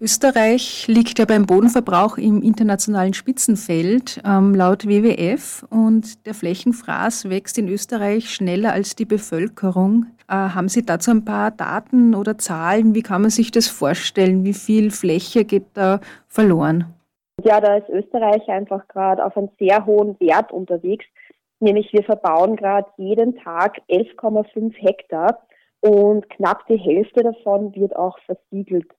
Österreich 0.00 0.86
liegt 0.88 1.18
ja 1.18 1.24
beim 1.24 1.46
Bodenverbrauch 1.46 2.18
im 2.18 2.42
internationalen 2.42 3.14
Spitzenfeld 3.14 4.20
ähm, 4.24 4.54
laut 4.54 4.86
WWF 4.86 5.64
und 5.70 6.26
der 6.26 6.34
Flächenfraß 6.34 7.30
wächst 7.30 7.58
in 7.58 7.68
Österreich 7.68 8.28
schneller 8.28 8.72
als 8.72 8.96
die 8.96 9.04
Bevölkerung. 9.04 10.06
Äh, 10.28 10.34
haben 10.34 10.68
Sie 10.68 10.84
dazu 10.84 11.12
ein 11.12 11.24
paar 11.24 11.52
Daten 11.52 12.14
oder 12.14 12.38
Zahlen? 12.38 12.94
Wie 12.94 13.02
kann 13.02 13.22
man 13.22 13.30
sich 13.30 13.50
das 13.50 13.68
vorstellen? 13.68 14.44
Wie 14.44 14.52
viel 14.52 14.90
Fläche 14.90 15.44
geht 15.44 15.66
da 15.74 16.00
verloren? 16.28 16.86
Ja, 17.42 17.60
da 17.60 17.76
ist 17.76 17.88
Österreich 17.88 18.46
einfach 18.48 18.86
gerade 18.88 19.24
auf 19.24 19.36
einem 19.36 19.48
sehr 19.58 19.86
hohen 19.86 20.18
Wert 20.20 20.52
unterwegs. 20.52 21.04
Nämlich 21.60 21.92
wir 21.92 22.04
verbauen 22.04 22.56
gerade 22.56 22.88
jeden 22.96 23.36
Tag 23.36 23.80
11,5 23.88 24.74
Hektar 24.76 25.46
und 25.80 26.28
knapp 26.30 26.66
die 26.66 26.78
Hälfte 26.78 27.22
davon 27.22 27.74
wird 27.74 27.94
auch 27.96 28.18
versiegelt. 28.20 28.90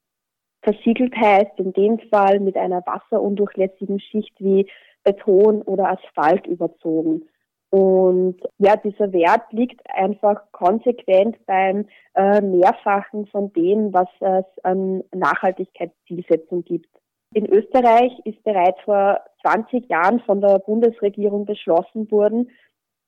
Versiegelt 0.61 1.15
heißt 1.15 1.59
in 1.59 1.73
dem 1.73 1.99
Fall 2.09 2.39
mit 2.39 2.57
einer 2.57 2.81
wasserundurchlässigen 2.85 3.99
Schicht 3.99 4.33
wie 4.39 4.67
Beton 5.03 5.61
oder 5.61 5.91
Asphalt 5.91 6.47
überzogen. 6.47 7.27
Und 7.69 8.37
ja, 8.57 8.75
dieser 8.77 9.11
Wert 9.11 9.51
liegt 9.51 9.81
einfach 9.93 10.41
konsequent 10.51 11.37
beim 11.45 11.87
äh, 12.15 12.41
Mehrfachen 12.41 13.27
von 13.27 13.51
dem, 13.53 13.93
was 13.93 14.07
es 14.21 14.63
an 14.63 15.03
Nachhaltigkeitszielsetzung 15.13 16.63
gibt. 16.63 16.89
In 17.35 17.47
Österreich 17.47 18.13
ist 18.23 18.41
bereits 18.45 18.79
vor 18.85 19.19
20 19.41 19.89
Jahren 19.89 20.21
von 20.21 20.39
der 20.39 20.57
Bundesregierung 20.59 21.45
beschlossen 21.45 22.09
worden, 22.09 22.49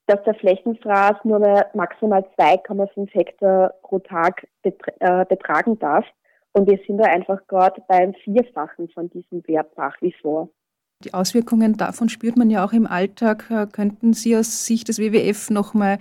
dass 0.06 0.22
der 0.26 0.34
Flächenfraß 0.34 1.24
nur 1.24 1.40
mehr 1.40 1.68
maximal 1.74 2.26
2,5 2.38 3.10
Hektar 3.14 3.74
pro 3.84 4.00
Tag 4.00 4.46
äh, 4.64 5.26
betragen 5.26 5.80
darf. 5.80 6.04
Und 6.52 6.70
wir 6.70 6.78
sind 6.86 6.98
da 6.98 7.06
einfach 7.06 7.40
gerade 7.48 7.82
beim 7.88 8.14
Vierfachen 8.16 8.90
von 8.90 9.10
diesem 9.10 9.48
Wert 9.48 9.78
nach 9.78 9.96
wie 10.02 10.14
vor. 10.22 10.50
Die 11.06 11.14
Auswirkungen 11.14 11.78
davon 11.78 12.10
spürt 12.10 12.36
man 12.36 12.50
ja 12.50 12.66
auch 12.66 12.74
im 12.74 12.86
Alltag. 12.86 13.50
Äh, 13.50 13.68
könnten 13.68 14.12
Sie 14.12 14.36
aus 14.36 14.66
Sicht 14.66 14.90
des 14.90 15.00
WWF 15.00 15.52
nochmal 15.52 16.00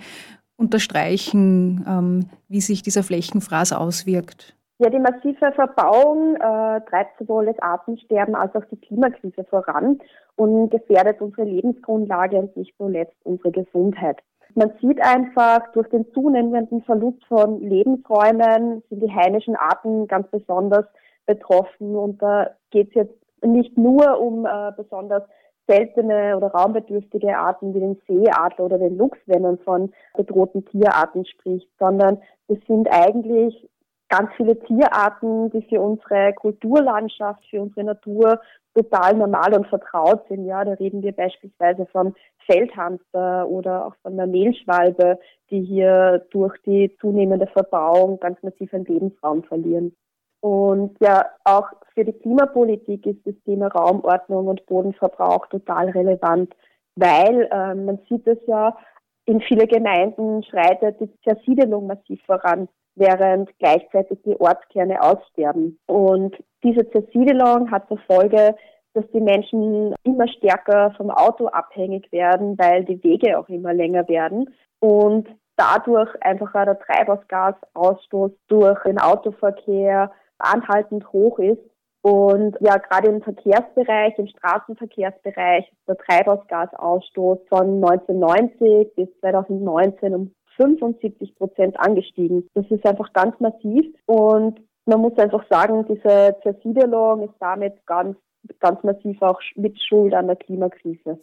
unterstreichen, 0.57 1.85
ähm, 1.87 2.29
wie 2.49 2.59
sich 2.59 2.81
dieser 2.81 3.03
Flächenfraß 3.03 3.71
auswirkt? 3.71 4.56
Ja, 4.79 4.91
die 4.91 4.99
massive 4.99 5.51
Verbauung 5.53 6.35
äh, 6.35 6.81
treibt 6.81 7.17
sowohl 7.17 7.47
das 7.47 7.57
Artensterben 7.59 8.35
als 8.35 8.55
auch 8.55 8.65
die 8.65 8.77
Klimakrise 8.77 9.43
voran 9.45 9.99
und 10.35 10.69
gefährdet 10.69 11.19
unsere 11.19 11.45
Lebensgrundlage 11.45 12.37
und 12.37 12.55
nicht 12.55 12.75
zuletzt 12.77 13.15
unsere 13.23 13.51
Gesundheit. 13.51 14.19
Man 14.53 14.71
sieht 14.79 15.01
einfach, 15.03 15.71
durch 15.73 15.87
den 15.89 16.11
zunehmenden 16.13 16.83
Verlust 16.83 17.23
von 17.25 17.59
Lebensräumen 17.61 18.83
sind 18.89 19.01
die 19.01 19.11
heimischen 19.11 19.55
Arten 19.55 20.07
ganz 20.07 20.27
besonders 20.29 20.85
betroffen. 21.25 21.95
Und 21.95 22.21
da 22.21 22.51
geht 22.69 22.89
es 22.89 22.95
jetzt 22.95 23.43
nicht 23.43 23.77
nur 23.77 24.19
um 24.19 24.45
äh, 24.45 24.71
besonders 24.75 25.23
seltene 25.67 26.37
oder 26.37 26.47
raumbedürftige 26.47 27.37
Arten 27.37 27.73
wie 27.73 27.79
den 27.79 28.01
Seeadler 28.07 28.65
oder 28.65 28.77
den 28.77 28.97
Luchs, 28.97 29.19
wenn 29.25 29.41
man 29.41 29.57
von 29.59 29.91
bedrohten 30.15 30.65
Tierarten 30.65 31.25
spricht, 31.25 31.69
sondern 31.77 32.19
es 32.47 32.57
sind 32.67 32.87
eigentlich 32.89 33.69
ganz 34.09 34.29
viele 34.37 34.57
Tierarten, 34.59 35.49
die 35.51 35.63
für 35.63 35.81
unsere 35.81 36.33
Kulturlandschaft, 36.33 37.43
für 37.49 37.61
unsere 37.61 37.85
Natur 37.85 38.39
total 38.75 39.15
normal 39.15 39.53
und 39.53 39.67
vertraut 39.67 40.27
sind. 40.29 40.45
Ja, 40.45 40.63
da 40.63 40.73
reden 40.73 41.01
wir 41.01 41.11
beispielsweise 41.11 41.85
von 41.87 42.13
Feldhamster 42.45 43.47
oder 43.47 43.87
auch 43.87 43.95
von 44.01 44.15
der 44.15 44.27
Mehlschwalbe, 44.27 45.19
die 45.49 45.61
hier 45.61 46.25
durch 46.31 46.55
die 46.65 46.95
zunehmende 47.01 47.47
Verbauung 47.47 48.19
ganz 48.19 48.41
massiv 48.43 48.73
an 48.73 48.85
Lebensraum 48.85 49.43
verlieren. 49.43 49.95
Und 50.41 50.95
ja, 51.01 51.25
auch 51.43 51.67
für 51.93 52.05
die 52.05 52.13
Klimapolitik 52.13 53.05
ist 53.05 53.25
das 53.25 53.33
Thema 53.43 53.67
Raumordnung 53.67 54.47
und 54.47 54.65
Bodenverbrauch 54.67 55.47
total 55.47 55.89
relevant, 55.89 56.53
weil 56.95 57.49
äh, 57.51 57.73
man 57.73 57.99
sieht 58.07 58.27
es 58.27 58.37
ja, 58.45 58.77
in 59.25 59.41
viele 59.41 59.67
Gemeinden 59.67 60.43
schreitet 60.43 61.01
die 61.01 61.11
Zersiedelung 61.23 61.87
massiv 61.87 62.21
voran 62.25 62.69
während 62.97 63.49
gleichzeitig 63.59 64.19
die 64.25 64.39
Ortskerne 64.39 65.01
aussterben. 65.01 65.79
Und 65.85 66.35
diese 66.63 66.89
Zersiedelung 66.89 67.71
hat 67.71 67.87
zur 67.87 67.99
Folge, 67.99 68.55
dass 68.93 69.05
die 69.13 69.21
Menschen 69.21 69.93
immer 70.03 70.27
stärker 70.27 70.91
vom 70.97 71.11
Auto 71.11 71.47
abhängig 71.47 72.11
werden, 72.11 72.57
weil 72.57 72.83
die 72.83 73.03
Wege 73.03 73.37
auch 73.37 73.47
immer 73.47 73.73
länger 73.73 74.07
werden 74.07 74.49
und 74.79 75.27
dadurch 75.55 76.09
einfach 76.21 76.53
auch 76.55 76.65
der 76.65 76.79
Treibhausgasausstoß 76.79 78.31
durch 78.47 78.83
den 78.83 78.99
Autoverkehr 78.99 80.11
anhaltend 80.39 81.11
hoch 81.11 81.39
ist. 81.39 81.61
Und 82.01 82.55
ja, 82.61 82.77
gerade 82.77 83.09
im 83.09 83.21
Verkehrsbereich, 83.21 84.17
im 84.17 84.27
Straßenverkehrsbereich, 84.27 85.69
der 85.87 85.97
Treibhausgasausstoß 85.97 87.39
von 87.49 87.83
1990 87.83 88.95
bis 88.95 89.09
2019 89.19 90.15
um 90.15 90.31
75 90.57 91.35
Prozent 91.35 91.79
angestiegen. 91.79 92.47
Das 92.53 92.65
ist 92.69 92.85
einfach 92.85 93.11
ganz 93.13 93.39
massiv 93.39 93.85
und 94.05 94.59
man 94.85 95.01
muss 95.01 95.17
einfach 95.17 95.43
sagen, 95.49 95.85
diese 95.87 96.35
Zersiedelung 96.43 97.23
ist 97.23 97.35
damit 97.39 97.73
ganz, 97.85 98.17
ganz 98.59 98.83
massiv 98.83 99.21
auch 99.21 99.39
mit 99.55 99.77
Schuld 99.81 100.13
an 100.13 100.27
der 100.27 100.35
Klimakrise. 100.35 101.19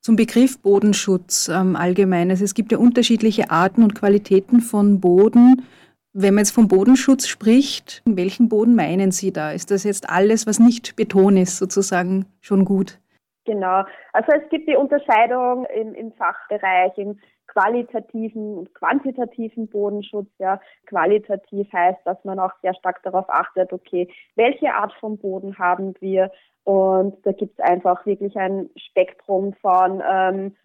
Zum 0.00 0.16
Begriff 0.16 0.60
Bodenschutz 0.60 1.48
ähm, 1.48 1.76
allgemeines. 1.76 2.40
Es 2.40 2.54
gibt 2.54 2.72
ja 2.72 2.78
unterschiedliche 2.78 3.50
Arten 3.50 3.82
und 3.82 3.94
Qualitäten 3.94 4.60
von 4.60 5.00
Boden. 5.00 5.62
Wenn 6.12 6.34
man 6.34 6.42
jetzt 6.42 6.50
vom 6.50 6.68
Bodenschutz 6.68 7.28
spricht, 7.28 8.02
welchen 8.04 8.48
Boden 8.48 8.74
meinen 8.74 9.12
Sie 9.12 9.32
da? 9.32 9.52
Ist 9.52 9.70
das 9.70 9.84
jetzt 9.84 10.10
alles, 10.10 10.46
was 10.46 10.58
nicht 10.58 10.96
Beton 10.96 11.36
ist, 11.36 11.56
sozusagen 11.56 12.26
schon 12.40 12.64
gut? 12.64 12.98
Genau. 13.44 13.84
Also 14.12 14.32
es 14.32 14.48
gibt 14.50 14.68
die 14.68 14.76
Unterscheidung 14.76 15.66
im, 15.74 15.94
im 15.94 16.12
Fachbereich, 16.12 16.96
im 16.96 17.18
qualitativen 17.46 18.58
und 18.58 18.74
quantitativen 18.74 19.68
Bodenschutz. 19.68 20.28
Ja. 20.38 20.60
Qualitativ 20.86 21.72
heißt, 21.72 22.00
dass 22.04 22.22
man 22.24 22.38
auch 22.38 22.52
sehr 22.62 22.74
stark 22.74 23.02
darauf 23.02 23.28
achtet, 23.28 23.72
okay, 23.72 24.08
welche 24.36 24.72
Art 24.74 24.92
von 24.94 25.18
Boden 25.18 25.58
haben 25.58 25.94
wir? 26.00 26.30
Und 26.64 27.16
da 27.26 27.32
gibt 27.32 27.58
es 27.58 27.64
einfach 27.64 28.06
wirklich 28.06 28.36
ein 28.36 28.70
Spektrum 28.76 29.52
von 29.54 30.02
ähm, 30.08 30.56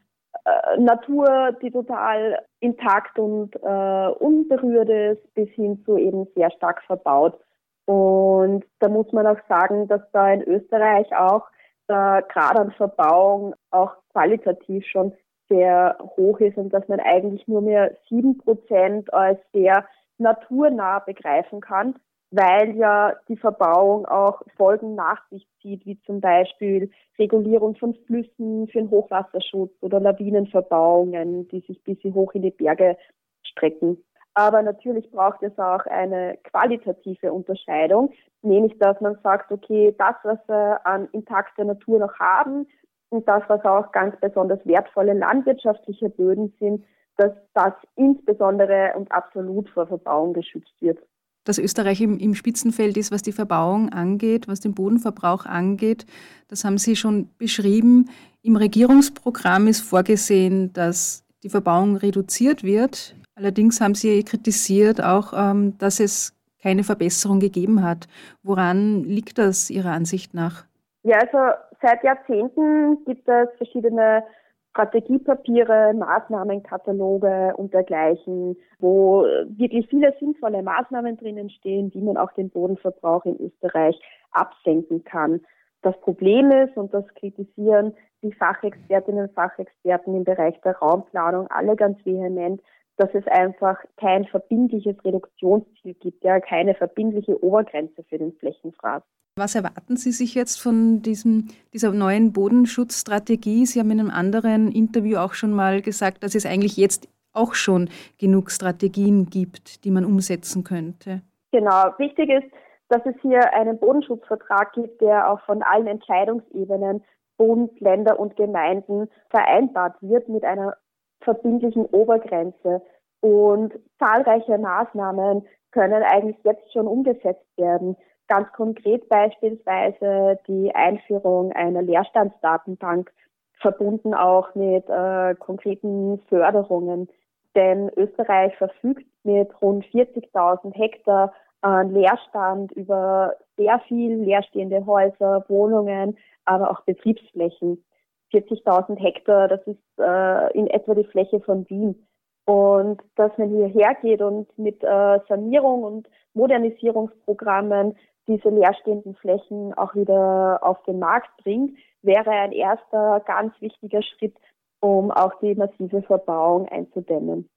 äh, 0.45 0.79
Natur, 0.79 1.53
die 1.61 1.71
total 1.71 2.39
intakt 2.59 3.17
und 3.17 3.55
äh, 3.55 4.07
unberührt 4.19 4.89
ist, 4.89 5.33
bis 5.33 5.49
hin 5.49 5.83
zu 5.85 5.97
eben 5.97 6.27
sehr 6.35 6.51
stark 6.51 6.83
verbaut. 6.83 7.39
Und 7.85 8.65
da 8.79 8.89
muss 8.89 9.11
man 9.11 9.25
auch 9.25 9.39
sagen, 9.47 9.87
dass 9.87 10.01
da 10.11 10.31
in 10.31 10.43
Österreich 10.43 11.07
auch 11.15 11.47
der 11.89 12.23
Grad 12.29 12.59
an 12.59 12.71
Verbauung 12.71 13.55
auch 13.71 13.93
qualitativ 14.11 14.85
schon 14.85 15.13
sehr 15.49 15.97
hoch 16.17 16.39
ist 16.39 16.57
und 16.57 16.73
dass 16.73 16.87
man 16.87 16.99
eigentlich 16.99 17.47
nur 17.47 17.61
mehr 17.61 17.95
sieben 18.09 18.37
Prozent 18.37 19.13
als 19.13 19.39
sehr 19.53 19.85
naturnah 20.17 20.99
begreifen 20.99 21.61
kann, 21.61 21.95
weil 22.31 22.75
ja 22.75 23.13
die 23.27 23.37
Verbauung 23.37 24.05
auch 24.05 24.41
Folgen 24.57 24.95
nach 24.95 25.27
sich 25.29 25.47
zieht, 25.61 25.85
wie 25.85 25.99
zum 26.01 26.19
Beispiel 26.19 26.91
Regulierung 27.17 27.75
von 27.75 27.95
Flüssen 28.05 28.67
für 28.67 28.79
den 28.79 28.89
Hochwasserschutz 28.89 29.71
oder 29.81 29.99
Lawinenverbauungen, 29.99 31.47
die 31.49 31.61
sich 31.61 31.81
bis 31.83 31.97
hoch 32.13 32.33
in 32.33 32.41
die 32.41 32.51
Berge 32.51 32.97
strecken. 33.43 34.03
Aber 34.33 34.61
natürlich 34.61 35.09
braucht 35.09 35.41
es 35.41 35.57
auch 35.57 35.85
eine 35.87 36.37
qualitative 36.43 37.33
Unterscheidung, 37.33 38.11
nämlich 38.43 38.77
dass 38.77 39.01
man 39.01 39.17
sagt, 39.23 39.51
okay, 39.51 39.95
das, 39.97 40.15
was 40.23 40.37
wir 40.47 40.85
an 40.85 41.07
intakter 41.11 41.63
Natur 41.63 41.97
noch 41.99 42.19
haben 42.19 42.67
und 43.09 43.27
das, 43.27 43.43
was 43.47 43.63
auch 43.65 43.91
ganz 43.91 44.15
besonders 44.19 44.59
wertvolle 44.65 45.13
landwirtschaftliche 45.13 46.09
Böden 46.09 46.53
sind, 46.59 46.83
dass 47.17 47.31
das 47.53 47.73
insbesondere 47.95 48.93
und 48.95 49.11
absolut 49.11 49.69
vor 49.69 49.87
Verbauung 49.87 50.33
geschützt 50.33 50.73
wird. 50.79 50.99
Dass 51.45 51.57
Österreich 51.57 52.01
im, 52.01 52.19
im 52.19 52.35
Spitzenfeld 52.35 52.97
ist, 52.97 53.11
was 53.11 53.21
die 53.21 53.31
Verbauung 53.31 53.89
angeht, 53.89 54.47
was 54.47 54.59
den 54.59 54.75
Bodenverbrauch 54.75 55.45
angeht, 55.45 56.05
das 56.49 56.63
haben 56.63 56.77
Sie 56.77 56.95
schon 56.95 57.29
beschrieben. 57.37 58.09
Im 58.43 58.55
Regierungsprogramm 58.55 59.67
ist 59.67 59.81
vorgesehen, 59.81 60.73
dass 60.73 61.23
die 61.43 61.49
Verbauung 61.49 61.95
reduziert 61.95 62.63
wird. 62.63 63.15
Allerdings 63.35 63.79
haben 63.79 63.95
Sie 63.95 64.23
kritisiert 64.23 65.01
auch, 65.01 65.33
ähm, 65.35 65.77
dass 65.77 65.99
es 65.99 66.33
keine 66.61 66.83
Verbesserung 66.83 67.39
gegeben 67.39 67.83
hat. 67.83 68.07
Woran 68.43 69.03
liegt 69.03 69.37
das 69.37 69.69
Ihrer 69.69 69.91
Ansicht 69.91 70.33
nach? 70.33 70.65
Ja, 71.03 71.19
also 71.19 71.37
seit 71.81 72.03
Jahrzehnten 72.03 73.03
gibt 73.05 73.27
es 73.27 73.49
verschiedene 73.57 74.23
Strategiepapiere, 74.71 75.93
Maßnahmenkataloge 75.95 77.53
und 77.57 77.73
dergleichen, 77.73 78.57
wo 78.79 79.23
wirklich 79.47 79.87
viele 79.89 80.13
sinnvolle 80.19 80.61
Maßnahmen 80.61 81.17
drinnen 81.17 81.49
stehen, 81.49 81.91
wie 81.95 82.01
man 82.01 82.15
auch 82.15 82.31
den 82.33 82.51
Bodenverbrauch 82.51 83.25
in 83.25 83.39
Österreich 83.41 83.99
absenken 84.31 85.03
kann. 85.03 85.41
Das 85.81 85.99
Problem 86.01 86.51
ist, 86.51 86.77
und 86.77 86.93
das 86.93 87.05
kritisieren 87.15 87.93
die 88.21 88.33
Fachexpertinnen 88.33 89.27
und 89.27 89.33
Fachexperten 89.33 90.15
im 90.15 90.23
Bereich 90.23 90.59
der 90.61 90.77
Raumplanung 90.77 91.47
alle 91.47 91.75
ganz 91.75 92.03
vehement, 92.05 92.61
dass 92.97 93.09
es 93.13 93.25
einfach 93.27 93.77
kein 93.97 94.25
verbindliches 94.25 94.95
Reduktionsziel 95.05 95.93
gibt, 95.95 96.23
ja, 96.23 96.39
keine 96.39 96.75
verbindliche 96.75 97.41
Obergrenze 97.43 98.03
für 98.09 98.17
den 98.17 98.33
Flächenfraß. 98.33 99.03
Was 99.37 99.53
erwarten 99.53 99.97
Sie 99.97 100.11
sich 100.11 100.33
jetzt 100.33 100.59
von 100.59 101.03
diesem, 101.03 101.49
dieser 101.71 101.91
neuen 101.91 102.33
Bodenschutzstrategie? 102.33 103.67
Sie 103.67 103.79
haben 103.79 103.91
in 103.91 103.99
einem 103.99 104.09
anderen 104.09 104.71
Interview 104.71 105.17
auch 105.17 105.33
schon 105.33 105.51
mal 105.51 105.81
gesagt, 105.83 106.23
dass 106.23 106.33
es 106.33 106.47
eigentlich 106.47 106.75
jetzt 106.75 107.07
auch 107.33 107.53
schon 107.53 107.89
genug 108.17 108.49
Strategien 108.49 109.27
gibt, 109.27 109.85
die 109.85 109.91
man 109.91 110.05
umsetzen 110.05 110.63
könnte. 110.63 111.21
Genau. 111.51 111.93
Wichtig 111.99 112.29
ist, 112.29 112.51
dass 112.89 113.05
es 113.05 113.15
hier 113.21 113.53
einen 113.53 113.77
Bodenschutzvertrag 113.77 114.73
gibt, 114.73 115.01
der 115.01 115.29
auch 115.29 115.39
von 115.41 115.61
allen 115.61 115.87
Entscheidungsebenen, 115.87 117.03
Bund, 117.37 117.79
Länder 117.79 118.19
und 118.19 118.35
Gemeinden 118.35 119.07
vereinbart 119.29 119.95
wird 120.01 120.27
mit 120.27 120.43
einer 120.43 120.75
verbindlichen 121.21 121.85
Obergrenze. 121.85 122.81
Und 123.19 123.73
zahlreiche 123.99 124.57
Maßnahmen 124.57 125.45
können 125.71 126.03
eigentlich 126.03 126.37
jetzt 126.43 126.71
schon 126.71 126.87
umgesetzt 126.87 127.45
werden. 127.57 127.97
Ganz 128.27 128.51
konkret 128.53 129.07
beispielsweise 129.09 130.39
die 130.47 130.73
Einführung 130.73 131.51
einer 131.53 131.81
Leerstandsdatenbank, 131.81 133.11
verbunden 133.59 134.13
auch 134.13 134.53
mit 134.55 134.87
äh, 134.89 135.35
konkreten 135.35 136.19
Förderungen. 136.29 137.09
Denn 137.55 137.89
Österreich 137.95 138.55
verfügt 138.57 139.05
mit 139.23 139.49
rund 139.61 139.85
40.000 139.85 140.75
Hektar 140.75 141.33
an 141.61 141.91
Leerstand 141.91 142.71
über 142.73 143.33
sehr 143.55 143.79
viel 143.87 144.15
leerstehende 144.15 144.85
Häuser, 144.85 145.43
Wohnungen, 145.47 146.17
aber 146.45 146.69
auch 146.69 146.81
Betriebsflächen. 146.81 147.83
40.000 148.33 148.97
Hektar, 148.97 149.47
das 149.47 149.61
ist 149.65 149.77
äh, 149.99 150.53
in 150.57 150.67
etwa 150.67 150.95
die 150.95 151.05
Fläche 151.05 151.39
von 151.41 151.69
Wien. 151.69 152.07
Und 152.45 153.01
dass 153.15 153.37
man 153.37 153.49
hierher 153.49 153.95
geht 154.01 154.21
und 154.21 154.47
mit 154.57 154.81
äh, 154.83 155.19
Sanierung 155.27 155.83
und 155.83 156.07
Modernisierungsprogrammen 156.33 157.97
diese 158.27 158.49
leerstehenden 158.49 159.15
Flächen 159.15 159.73
auch 159.73 159.95
wieder 159.95 160.59
auf 160.61 160.81
den 160.83 160.99
Markt 160.99 161.29
bringt, 161.43 161.77
wäre 162.01 162.29
ein 162.29 162.51
erster 162.51 163.21
ganz 163.25 163.53
wichtiger 163.59 164.01
Schritt, 164.01 164.35
um 164.81 165.11
auch 165.11 165.33
die 165.41 165.55
massive 165.55 166.01
Verbauung 166.03 166.67
einzudämmen. 166.69 167.49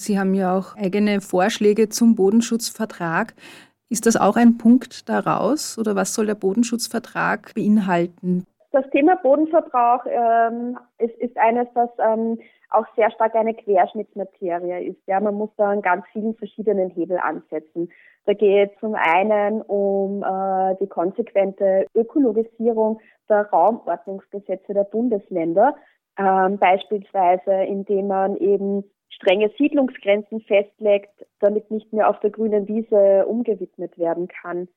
Sie 0.00 0.18
haben 0.18 0.34
ja 0.34 0.56
auch 0.56 0.76
eigene 0.76 1.20
Vorschläge 1.20 1.88
zum 1.88 2.14
Bodenschutzvertrag. 2.14 3.34
Ist 3.90 4.06
das 4.06 4.16
auch 4.16 4.36
ein 4.36 4.58
Punkt 4.58 5.08
daraus 5.08 5.78
oder 5.78 5.96
was 5.96 6.14
soll 6.14 6.26
der 6.26 6.34
Bodenschutzvertrag 6.34 7.54
beinhalten? 7.54 8.46
Das 8.70 8.88
Thema 8.90 9.16
Bodenverbrauch 9.16 10.04
ähm, 10.06 10.78
ist, 10.98 11.16
ist 11.18 11.36
eines, 11.38 11.68
das 11.74 11.88
ähm, 11.98 12.38
auch 12.70 12.84
sehr 12.96 13.10
stark 13.10 13.34
eine 13.34 13.54
Querschnittsmaterie 13.54 14.88
ist. 14.88 15.00
Ja, 15.06 15.20
man 15.20 15.34
muss 15.34 15.50
da 15.56 15.70
an 15.70 15.80
ganz 15.80 16.04
vielen 16.12 16.34
verschiedenen 16.34 16.90
Hebel 16.90 17.18
ansetzen. 17.18 17.90
Da 18.26 18.34
geht 18.34 18.72
es 18.72 18.80
zum 18.80 18.94
einen 18.94 19.62
um 19.62 20.22
äh, 20.22 20.76
die 20.80 20.86
konsequente 20.86 21.86
Ökologisierung 21.94 23.00
der 23.30 23.48
Raumordnungsgesetze 23.48 24.74
der 24.74 24.84
Bundesländer, 24.84 25.74
ähm, 26.18 26.58
beispielsweise 26.58 27.64
indem 27.64 28.08
man 28.08 28.36
eben 28.36 28.84
strenge 29.08 29.50
Siedlungsgrenzen 29.56 30.42
festlegt, 30.42 31.24
damit 31.40 31.70
nicht 31.70 31.90
mehr 31.94 32.10
auf 32.10 32.20
der 32.20 32.30
grünen 32.30 32.68
Wiese 32.68 33.24
umgewidmet 33.26 33.96
werden 33.98 34.28
kann. 34.28 34.68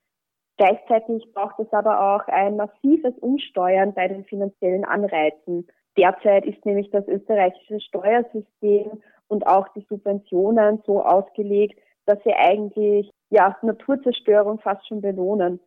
Gleichzeitig 0.61 1.27
braucht 1.33 1.57
es 1.57 1.73
aber 1.73 2.13
auch 2.13 2.27
ein 2.27 2.55
massives 2.55 3.17
Umsteuern 3.17 3.95
bei 3.95 4.07
den 4.07 4.25
finanziellen 4.25 4.85
Anreizen. 4.85 5.67
Derzeit 5.97 6.45
ist 6.45 6.63
nämlich 6.67 6.91
das 6.91 7.07
österreichische 7.07 7.81
Steuersystem 7.81 9.01
und 9.27 9.47
auch 9.47 9.69
die 9.69 9.83
Subventionen 9.89 10.83
so 10.85 11.01
ausgelegt, 11.03 11.79
dass 12.05 12.19
sie 12.23 12.35
eigentlich 12.35 13.09
ja, 13.31 13.57
Naturzerstörung 13.63 14.59
fast 14.59 14.87
schon 14.87 15.01
belohnen. 15.01 15.59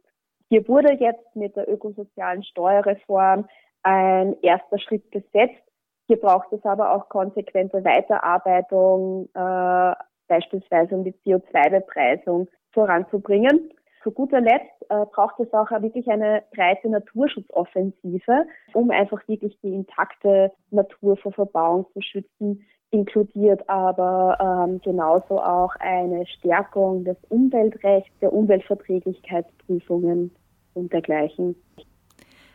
Hier 0.48 0.68
wurde 0.68 0.92
jetzt 0.92 1.34
mit 1.34 1.56
der 1.56 1.68
ökosozialen 1.68 2.44
Steuerreform 2.44 3.48
ein 3.82 4.36
erster 4.42 4.78
Schritt 4.78 5.10
gesetzt. 5.10 5.60
Hier 6.06 6.20
braucht 6.20 6.52
es 6.52 6.64
aber 6.64 6.94
auch 6.94 7.08
konsequente 7.08 7.84
Weiterarbeitung, 7.84 9.28
äh, 9.34 9.94
beispielsweise 10.28 10.94
um 10.94 11.02
die 11.02 11.14
CO2-Bepreisung 11.24 12.48
voranzubringen. 12.70 13.72
Zu 14.04 14.12
guter 14.12 14.40
Letzt 14.42 14.82
äh, 14.90 15.06
braucht 15.12 15.40
es 15.40 15.50
auch 15.54 15.70
wirklich 15.70 16.06
eine 16.08 16.42
breite 16.54 16.90
Naturschutzoffensive, 16.90 18.46
um 18.74 18.90
einfach 18.90 19.26
wirklich 19.26 19.58
die 19.62 19.72
intakte 19.72 20.52
Natur 20.70 21.16
vor 21.16 21.32
Verbauung 21.32 21.86
zu 21.94 22.02
schützen, 22.02 22.66
inkludiert 22.90 23.66
aber 23.68 24.66
ähm, 24.68 24.78
genauso 24.82 25.40
auch 25.40 25.74
eine 25.76 26.26
Stärkung 26.26 27.04
des 27.04 27.16
Umweltrechts, 27.30 28.10
der 28.20 28.34
Umweltverträglichkeitsprüfungen 28.34 30.30
und 30.74 30.92
dergleichen. 30.92 31.56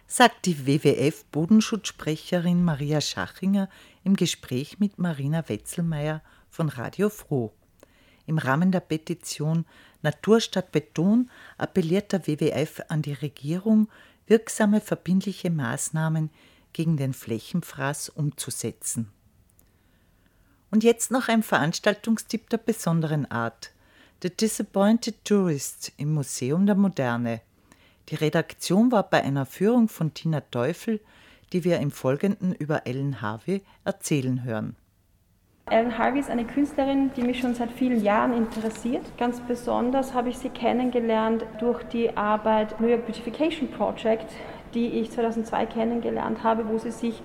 Sagt 0.05 0.45
die 0.45 0.67
WWF-Bodenschutzsprecherin 0.67 2.63
Maria 2.63 3.01
Schachinger 3.01 3.69
im 4.03 4.15
Gespräch 4.15 4.79
mit 4.79 4.99
Marina 4.99 5.49
Wetzelmeier 5.49 6.21
von 6.47 6.69
Radio 6.69 7.09
Froh. 7.09 7.51
Im 8.29 8.37
Rahmen 8.37 8.71
der 8.71 8.81
Petition 8.81 9.65
Natur 10.03 10.39
statt 10.39 10.71
Beton 10.71 11.31
appelliert 11.57 12.11
der 12.11 12.27
WWF 12.27 12.79
an 12.87 13.01
die 13.01 13.13
Regierung, 13.13 13.89
wirksame 14.27 14.81
verbindliche 14.81 15.49
Maßnahmen 15.49 16.29
gegen 16.71 16.95
den 16.95 17.13
Flächenfraß 17.13 18.09
umzusetzen. 18.09 19.09
Und 20.69 20.83
jetzt 20.83 21.09
noch 21.09 21.27
ein 21.27 21.41
Veranstaltungstipp 21.41 22.51
der 22.51 22.59
besonderen 22.59 23.25
Art. 23.31 23.71
The 24.21 24.29
Disappointed 24.29 25.25
Tourist 25.25 25.91
im 25.97 26.13
Museum 26.13 26.67
der 26.67 26.75
Moderne. 26.75 27.41
Die 28.09 28.15
Redaktion 28.15 28.91
war 28.91 29.09
bei 29.09 29.23
einer 29.23 29.47
Führung 29.47 29.89
von 29.89 30.13
Tina 30.13 30.41
Teufel, 30.41 30.99
die 31.51 31.63
wir 31.63 31.79
im 31.79 31.89
Folgenden 31.89 32.53
über 32.53 32.85
Ellen 32.85 33.23
Harvey 33.23 33.63
erzählen 33.85 34.43
hören. 34.43 34.75
Ellen 35.69 35.97
Harvey 35.97 36.19
ist 36.19 36.31
eine 36.31 36.45
Künstlerin, 36.45 37.11
die 37.15 37.21
mich 37.21 37.39
schon 37.39 37.53
seit 37.53 37.71
vielen 37.71 38.03
Jahren 38.03 38.33
interessiert. 38.33 39.03
Ganz 39.17 39.39
besonders 39.41 40.13
habe 40.13 40.29
ich 40.29 40.37
sie 40.37 40.49
kennengelernt 40.49 41.45
durch 41.59 41.83
die 41.83 42.17
Arbeit 42.17 42.79
New 42.81 42.87
York 42.87 43.05
Beautification 43.05 43.69
Project, 43.69 44.31
die 44.73 44.87
ich 44.87 45.11
2002 45.11 45.67
kennengelernt 45.67 46.43
habe, 46.43 46.67
wo 46.67 46.77
sie 46.77 46.91
sich 46.91 47.21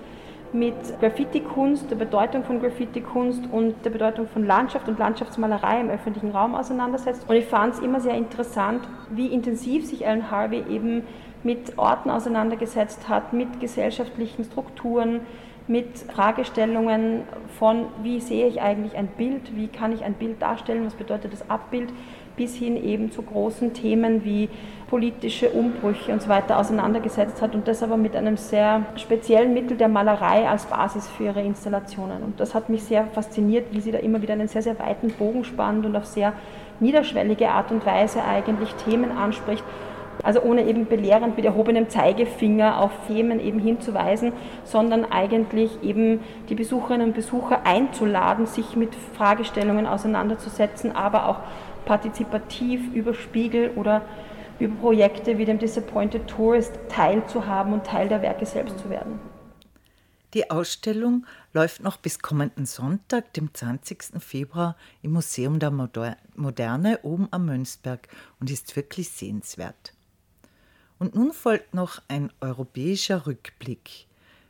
mit 0.53 0.75
Graffiti-Kunst, 1.01 1.91
der 1.91 1.97
Bedeutung 1.97 2.45
von 2.45 2.61
Graffiti-Kunst 2.61 3.43
und 3.51 3.75
der 3.85 3.91
Bedeutung 3.91 4.29
von 4.29 4.47
Landschaft 4.47 4.89
und 4.89 4.99
Landschaftsmalerei 4.99 5.81
im 5.81 5.91
öffentlichen 5.91 6.31
Raum 6.31 6.55
auseinandersetzt. 6.55 7.29
Und 7.29 7.35
ich 7.35 7.47
fand 7.47 7.75
es 7.75 7.81
immer 7.81 8.01
sehr 8.01 8.15
interessant, 8.15 8.87
wie 9.11 9.27
intensiv 9.27 9.85
sich 9.87 10.07
Alan 10.07 10.31
Harvey 10.31 10.63
eben 10.71 11.03
mit 11.43 11.77
Orten 11.77 12.11
auseinandergesetzt 12.11 13.09
hat, 13.09 13.33
mit 13.33 13.59
gesellschaftlichen 13.61 14.45
Strukturen, 14.45 15.21
mit 15.67 15.97
Fragestellungen 15.99 17.23
von, 17.59 17.87
wie 18.03 18.21
sehe 18.21 18.47
ich 18.47 18.61
eigentlich 18.61 18.97
ein 18.97 19.07
Bild, 19.07 19.57
wie 19.57 19.69
kann 19.69 19.93
ich 19.93 20.05
ein 20.05 20.15
Bild 20.15 20.43
darstellen, 20.43 20.85
was 20.85 20.95
bedeutet 20.95 21.33
das 21.33 21.49
Abbild, 21.49 21.91
bis 22.37 22.55
hin 22.57 22.77
eben 22.77 23.11
zu 23.13 23.23
großen 23.23 23.73
Themen 23.73 24.25
wie 24.25 24.49
politische 24.89 25.51
Umbrüche 25.51 26.13
und 26.13 26.21
so 26.21 26.29
weiter 26.29 26.59
auseinandergesetzt 26.59 27.41
hat 27.41 27.55
und 27.55 27.67
das 27.67 27.83
aber 27.83 27.97
mit 27.97 28.15
einem 28.17 28.37
sehr 28.37 28.85
speziellen 28.97 29.55
Mittel 29.55 29.77
der 29.77 29.89
Malerei 29.89 30.49
als 30.49 30.67
Basis 30.67 31.09
für 31.09 31.25
ihre 31.25 31.43
Installationen. 31.43 32.23
Und 32.23 32.41
das 32.41 32.55
hat 32.55 32.69
mich 32.69 32.83
sehr 32.83 33.07
fasziniert, 33.07 33.67
wie 33.71 33.81
sie 33.81 33.93
da 33.93 33.99
immer 33.99 34.21
wieder 34.21 34.35
einen 34.35 34.49
sehr, 34.49 34.63
sehr 34.63 34.79
weiten 34.79 35.11
Bogen 35.13 35.45
spannt 35.45 35.87
und 35.87 35.97
auf 35.97 36.07
sehr 36.07 36.33
niederschwellige 36.81 37.49
Art 37.49 37.71
und 37.71 37.87
Weise 37.87 38.23
eigentlich 38.25 38.75
Themen 38.75 39.13
anspricht, 39.13 39.65
also 40.23 40.43
ohne 40.43 40.65
eben 40.65 40.87
belehrend 40.87 41.37
mit 41.37 41.45
erhobenem 41.45 41.89
Zeigefinger 41.89 42.81
auf 42.81 42.93
Themen 43.07 43.41
eben 43.41 43.59
hinzuweisen, 43.59 44.33
sondern 44.65 45.05
eigentlich 45.05 45.83
eben 45.83 46.21
die 46.49 46.55
Besucherinnen 46.55 47.09
und 47.09 47.15
Besucher 47.15 47.67
einzuladen, 47.67 48.47
sich 48.47 48.77
mit 48.77 48.95
Fragestellungen 49.17 49.87
auseinanderzusetzen, 49.87 50.95
aber 50.95 51.29
auch 51.29 51.41
partizipativ 51.85 52.93
über 52.95 53.15
Spiegel 53.15 53.71
oder 53.77 54.03
über 54.59 54.75
Projekte 54.77 55.39
wie 55.39 55.45
dem 55.45 55.59
Disappointed 55.59 56.27
Tourist 56.29 56.79
teilzuhaben 56.89 57.73
und 57.73 57.85
Teil 57.85 58.09
der 58.09 58.23
Werke 58.23 58.47
selbst 58.47 58.79
zu 58.79 58.91
werden. 58.91 59.19
Die 60.35 60.51
Ausstellung 60.51 61.27
läuft 61.53 61.81
noch 61.81 61.97
bis 61.97 62.19
kommenden 62.19 62.67
Sonntag, 62.67 63.33
dem 63.35 63.55
20. 63.55 64.21
Februar, 64.21 64.77
im 65.01 65.13
Museum 65.13 65.61
der 65.61 65.71
Moderne 65.71 66.99
oben 67.05 67.29
am 67.31 67.47
Mönchsberg 67.47 68.09
und 68.41 68.51
ist 68.51 68.75
wirklich 68.75 69.11
sehenswert. 69.11 69.94
Und 70.99 71.15
nun 71.15 71.33
folgt 71.33 71.75
noch 71.75 72.01
ein 72.09 72.31
europäischer 72.41 73.27
Rückblick. 73.27 74.07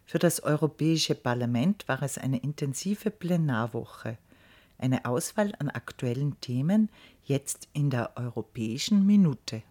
Für 0.07 0.19
das 0.19 0.43
Europäische 0.43 1.15
Parlament 1.15 1.89
war 1.89 2.03
es 2.03 2.19
eine 2.19 2.39
intensive 2.39 3.11
Plenarwoche. 3.11 4.19
Eine 4.79 5.05
Auswahl 5.07 5.53
an 5.59 5.71
aktuellen 5.71 6.39
Themen 6.41 6.91
jetzt 7.25 7.69
in 7.73 7.91
der 7.91 8.17
Europäischen 8.17 9.07
Minute. 9.07 9.63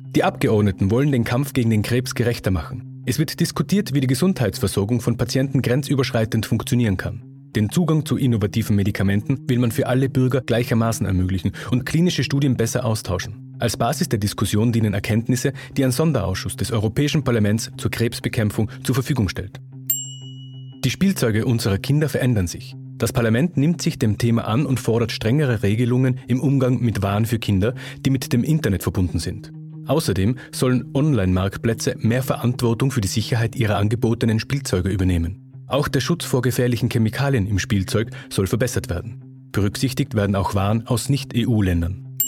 Die 0.00 0.24
Abgeordneten 0.24 0.90
wollen 0.90 1.12
den 1.12 1.24
Kampf 1.24 1.52
gegen 1.52 1.70
den 1.70 1.82
Krebs 1.82 2.14
gerechter 2.14 2.50
machen. 2.50 3.02
Es 3.06 3.18
wird 3.18 3.38
diskutiert, 3.40 3.94
wie 3.94 4.00
die 4.00 4.06
Gesundheitsversorgung 4.06 5.00
von 5.00 5.16
Patienten 5.16 5.62
grenzüberschreitend 5.62 6.46
funktionieren 6.46 6.96
kann. 6.96 7.33
Den 7.56 7.70
Zugang 7.70 8.04
zu 8.04 8.16
innovativen 8.16 8.74
Medikamenten 8.74 9.48
will 9.48 9.60
man 9.60 9.70
für 9.70 9.86
alle 9.86 10.08
Bürger 10.08 10.40
gleichermaßen 10.40 11.06
ermöglichen 11.06 11.52
und 11.70 11.86
klinische 11.86 12.24
Studien 12.24 12.56
besser 12.56 12.84
austauschen. 12.84 13.54
Als 13.60 13.76
Basis 13.76 14.08
der 14.08 14.18
Diskussion 14.18 14.72
dienen 14.72 14.92
Erkenntnisse, 14.92 15.52
die 15.76 15.84
ein 15.84 15.92
Sonderausschuss 15.92 16.56
des 16.56 16.72
Europäischen 16.72 17.22
Parlaments 17.22 17.70
zur 17.76 17.92
Krebsbekämpfung 17.92 18.68
zur 18.82 18.96
Verfügung 18.96 19.28
stellt. 19.28 19.60
Die 20.84 20.90
Spielzeuge 20.90 21.44
unserer 21.44 21.78
Kinder 21.78 22.08
verändern 22.08 22.48
sich. 22.48 22.74
Das 22.98 23.12
Parlament 23.12 23.56
nimmt 23.56 23.80
sich 23.80 24.00
dem 24.00 24.18
Thema 24.18 24.48
an 24.48 24.66
und 24.66 24.80
fordert 24.80 25.12
strengere 25.12 25.62
Regelungen 25.62 26.18
im 26.26 26.40
Umgang 26.40 26.80
mit 26.80 27.02
Waren 27.02 27.24
für 27.24 27.38
Kinder, 27.38 27.74
die 28.04 28.10
mit 28.10 28.32
dem 28.32 28.42
Internet 28.42 28.82
verbunden 28.82 29.20
sind. 29.20 29.52
Außerdem 29.86 30.36
sollen 30.50 30.90
Online-Marktplätze 30.92 31.94
mehr 31.98 32.22
Verantwortung 32.22 32.90
für 32.90 33.00
die 33.00 33.08
Sicherheit 33.08 33.54
ihrer 33.54 33.76
angebotenen 33.76 34.40
Spielzeuge 34.40 34.88
übernehmen. 34.88 35.43
Auch 35.66 35.88
der 35.88 36.00
Schutz 36.00 36.24
vor 36.24 36.42
gefährlichen 36.42 36.90
Chemikalien 36.90 37.46
im 37.46 37.58
Spielzeug 37.58 38.10
soll 38.30 38.46
verbessert 38.46 38.90
werden. 38.90 39.48
Berücksichtigt 39.50 40.14
werden 40.14 40.36
auch 40.36 40.54
Waren 40.54 40.86
aus 40.86 41.08
Nicht-EU-Ländern. 41.08 42.18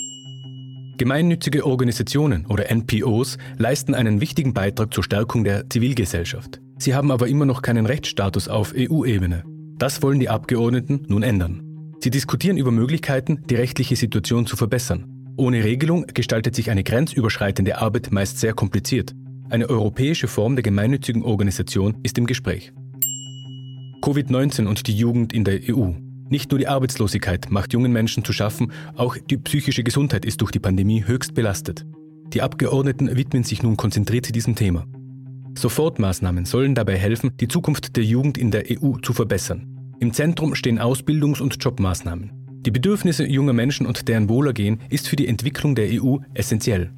Gemeinnützige 0.97 1.67
Organisationen 1.67 2.47
oder 2.47 2.71
NPOs 2.71 3.37
leisten 3.59 3.95
einen 3.95 4.23
wichtigen 4.23 4.55
Beitrag 4.55 4.95
zur 4.95 5.05
Stärkung 5.05 5.45
der 5.45 5.69
Zivilgesellschaft. 5.69 6.61
Sie 6.79 6.95
haben 6.95 7.11
aber 7.11 7.29
immer 7.29 7.45
noch 7.45 7.61
keinen 7.61 7.85
Rechtsstatus 7.85 8.49
auf 8.49 8.73
EU-Ebene. 8.75 9.45
Das 9.77 10.03
wollen 10.03 10.21
die 10.21 10.31
Abgeordneten 10.31 11.05
nun 11.09 11.23
ändern. 11.23 11.63
Sie 12.01 12.11
diskutieren 12.11 12.57
über 12.57 12.71
Möglichkeiten, 12.71 13.43
die 13.51 13.57
rechtliche 13.57 13.97
Situation 13.97 14.47
zu 14.47 14.57
verbessern. 14.57 15.35
Ohne 15.37 15.65
Regelung 15.65 16.07
gestaltet 16.15 16.55
sich 16.55 16.71
eine 16.71 16.83
grenzüberschreitende 16.83 17.79
Arbeit 17.79 18.11
meist 18.11 18.39
sehr 18.39 18.55
kompliziert. 18.55 19.13
Eine 19.51 19.69
europäische 19.69 20.29
Form 20.29 20.57
der 20.57 20.63
gemeinnützigen 20.63 21.23
Organisation 21.23 21.99
ist 22.03 22.17
im 22.17 22.27
Gespräch. 22.27 22.73
Covid-19 24.03 24.67
und 24.67 24.87
die 24.87 24.97
Jugend 24.97 25.33
in 25.33 25.45
der 25.45 25.61
EU. 25.69 25.93
Nicht 26.29 26.51
nur 26.51 26.59
die 26.59 26.69
Arbeitslosigkeit 26.69 27.51
macht 27.51 27.73
jungen 27.73 27.93
Menschen 27.93 28.25
zu 28.25 28.33
schaffen, 28.33 28.73
auch 28.97 29.17
die 29.17 29.37
psychische 29.37 29.85
Gesundheit 29.85 30.25
ist 30.25 30.41
durch 30.41 30.51
die 30.51 30.59
Pandemie 30.59 31.05
höchst 31.07 31.35
belastet. 31.35 31.87
Die 32.33 32.43
Abgeordneten 32.43 33.17
widmen 33.17 33.45
sich 33.45 33.63
nun 33.63 33.77
konzentriert 33.77 34.35
diesem 34.35 34.57
Thema. 34.57 34.87
Sofortmaßnahmen 35.57 36.45
sollen 36.45 36.75
dabei 36.75 36.97
helfen, 36.97 37.33
die 37.41 37.49
Zukunft 37.49 37.97
der 37.97 38.05
Jugend 38.05 38.37
in 38.39 38.51
der 38.51 38.65
EU 38.71 38.97
zu 38.99 39.13
verbessern. 39.13 39.95
Im 40.01 40.13
Zentrum 40.13 40.55
stehen 40.55 40.79
Ausbildungs- 40.79 41.41
und 41.41 41.57
Jobmaßnahmen. 41.63 42.33
Die 42.67 42.71
Bedürfnisse 42.71 43.25
junger 43.25 43.53
Menschen 43.53 43.87
und 43.87 44.09
deren 44.09 44.29
Wohlergehen 44.29 44.81
ist 44.91 45.09
für 45.09 45.17
die 45.17 45.29
Entwicklung 45.29 45.75
der 45.75 45.89
EU 46.03 46.17
essentiell. 46.35 46.91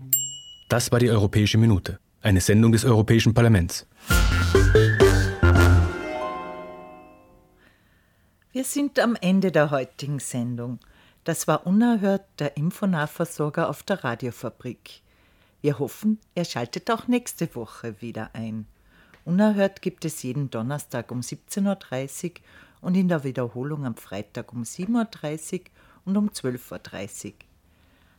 Das 0.69 0.91
war 0.91 0.99
die 0.99 1.11
Europäische 1.11 1.59
Minute, 1.59 1.99
eine 2.23 2.41
Sendung 2.41 2.73
des 2.73 2.85
Europäischen 2.85 3.35
Parlaments. 3.35 3.87
Wir 8.59 8.65
sind 8.65 8.99
am 8.99 9.15
Ende 9.15 9.53
der 9.53 9.71
heutigen 9.71 10.19
Sendung. 10.19 10.81
Das 11.23 11.47
war 11.47 11.65
unerhört 11.65 12.25
der 12.41 12.57
Infonahversorger 12.57 13.71
auf 13.71 13.85
der 13.85 14.03
Radiofabrik. 14.03 15.01
Wir 15.61 15.79
hoffen, 15.79 16.19
ihr 16.35 16.45
schaltet 16.45 16.91
auch 16.91 17.07
nächste 17.07 17.55
Woche 17.55 18.03
wieder 18.03 18.31
ein. 18.33 18.67
Unerhört 19.25 19.81
gibt 19.81 20.05
es 20.05 20.25
jeden 20.25 20.51
Donnerstag 20.51 21.13
um 21.13 21.21
17.30 21.21 22.31
Uhr 22.31 22.33
und 22.81 22.97
in 22.97 23.07
der 23.07 23.23
Wiederholung 23.23 23.87
am 23.87 23.95
Freitag 23.95 24.53
um 24.53 24.65
7.30 24.65 25.61
Uhr 25.61 25.67
und 26.07 26.17
um 26.17 26.29
12.30 26.31 27.27
Uhr. 27.27 27.33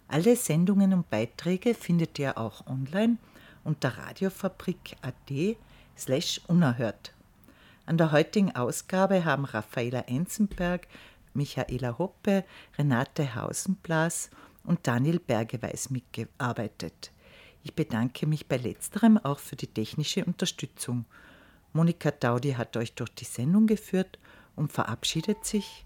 Alle 0.07 0.37
Sendungen 0.37 0.93
und 0.93 1.09
Beiträge 1.09 1.73
findet 1.73 2.17
ihr 2.17 2.37
auch 2.37 2.65
online 2.65 3.17
unter 3.65 3.89
radiofabrik.at 3.89 5.57
slash 5.97 6.39
unerhört. 6.47 7.13
An 7.89 7.97
der 7.97 8.11
heutigen 8.11 8.55
Ausgabe 8.55 9.25
haben 9.25 9.45
Raffaela 9.45 10.01
Enzenberg, 10.01 10.87
Michaela 11.33 11.97
Hoppe, 11.97 12.45
Renate 12.77 13.33
Hausenblas 13.33 14.29
und 14.63 14.85
Daniel 14.85 15.17
Bergeweis 15.17 15.89
mitgearbeitet. 15.89 17.11
Ich 17.63 17.73
bedanke 17.73 18.27
mich 18.27 18.47
bei 18.47 18.57
letzterem 18.57 19.17
auch 19.17 19.39
für 19.39 19.55
die 19.55 19.65
technische 19.65 20.23
Unterstützung. 20.23 21.05
Monika 21.73 22.11
Daudi 22.11 22.51
hat 22.51 22.77
euch 22.77 22.93
durch 22.93 23.09
die 23.15 23.25
Sendung 23.25 23.65
geführt 23.65 24.19
und 24.55 24.71
verabschiedet 24.71 25.43
sich. 25.43 25.83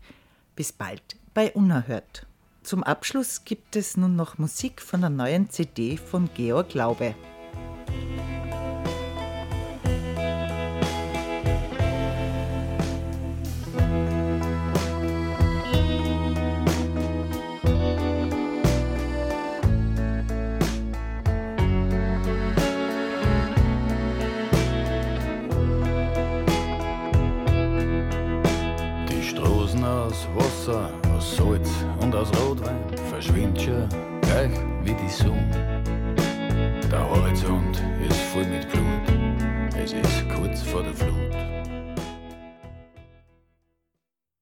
Bis 0.57 0.73
bald 0.73 1.15
bei 1.33 1.53
Unerhört. 1.53 2.27
Zum 2.63 2.83
Abschluss 2.83 3.45
gibt 3.45 3.77
es 3.77 3.95
nun 3.95 4.17
noch 4.17 4.37
Musik 4.37 4.81
von 4.81 4.99
der 4.99 5.09
neuen 5.09 5.49
CD 5.49 5.95
von 5.95 6.29
Georg 6.33 6.73
Laube. 6.73 7.15
soon. 35.13 35.62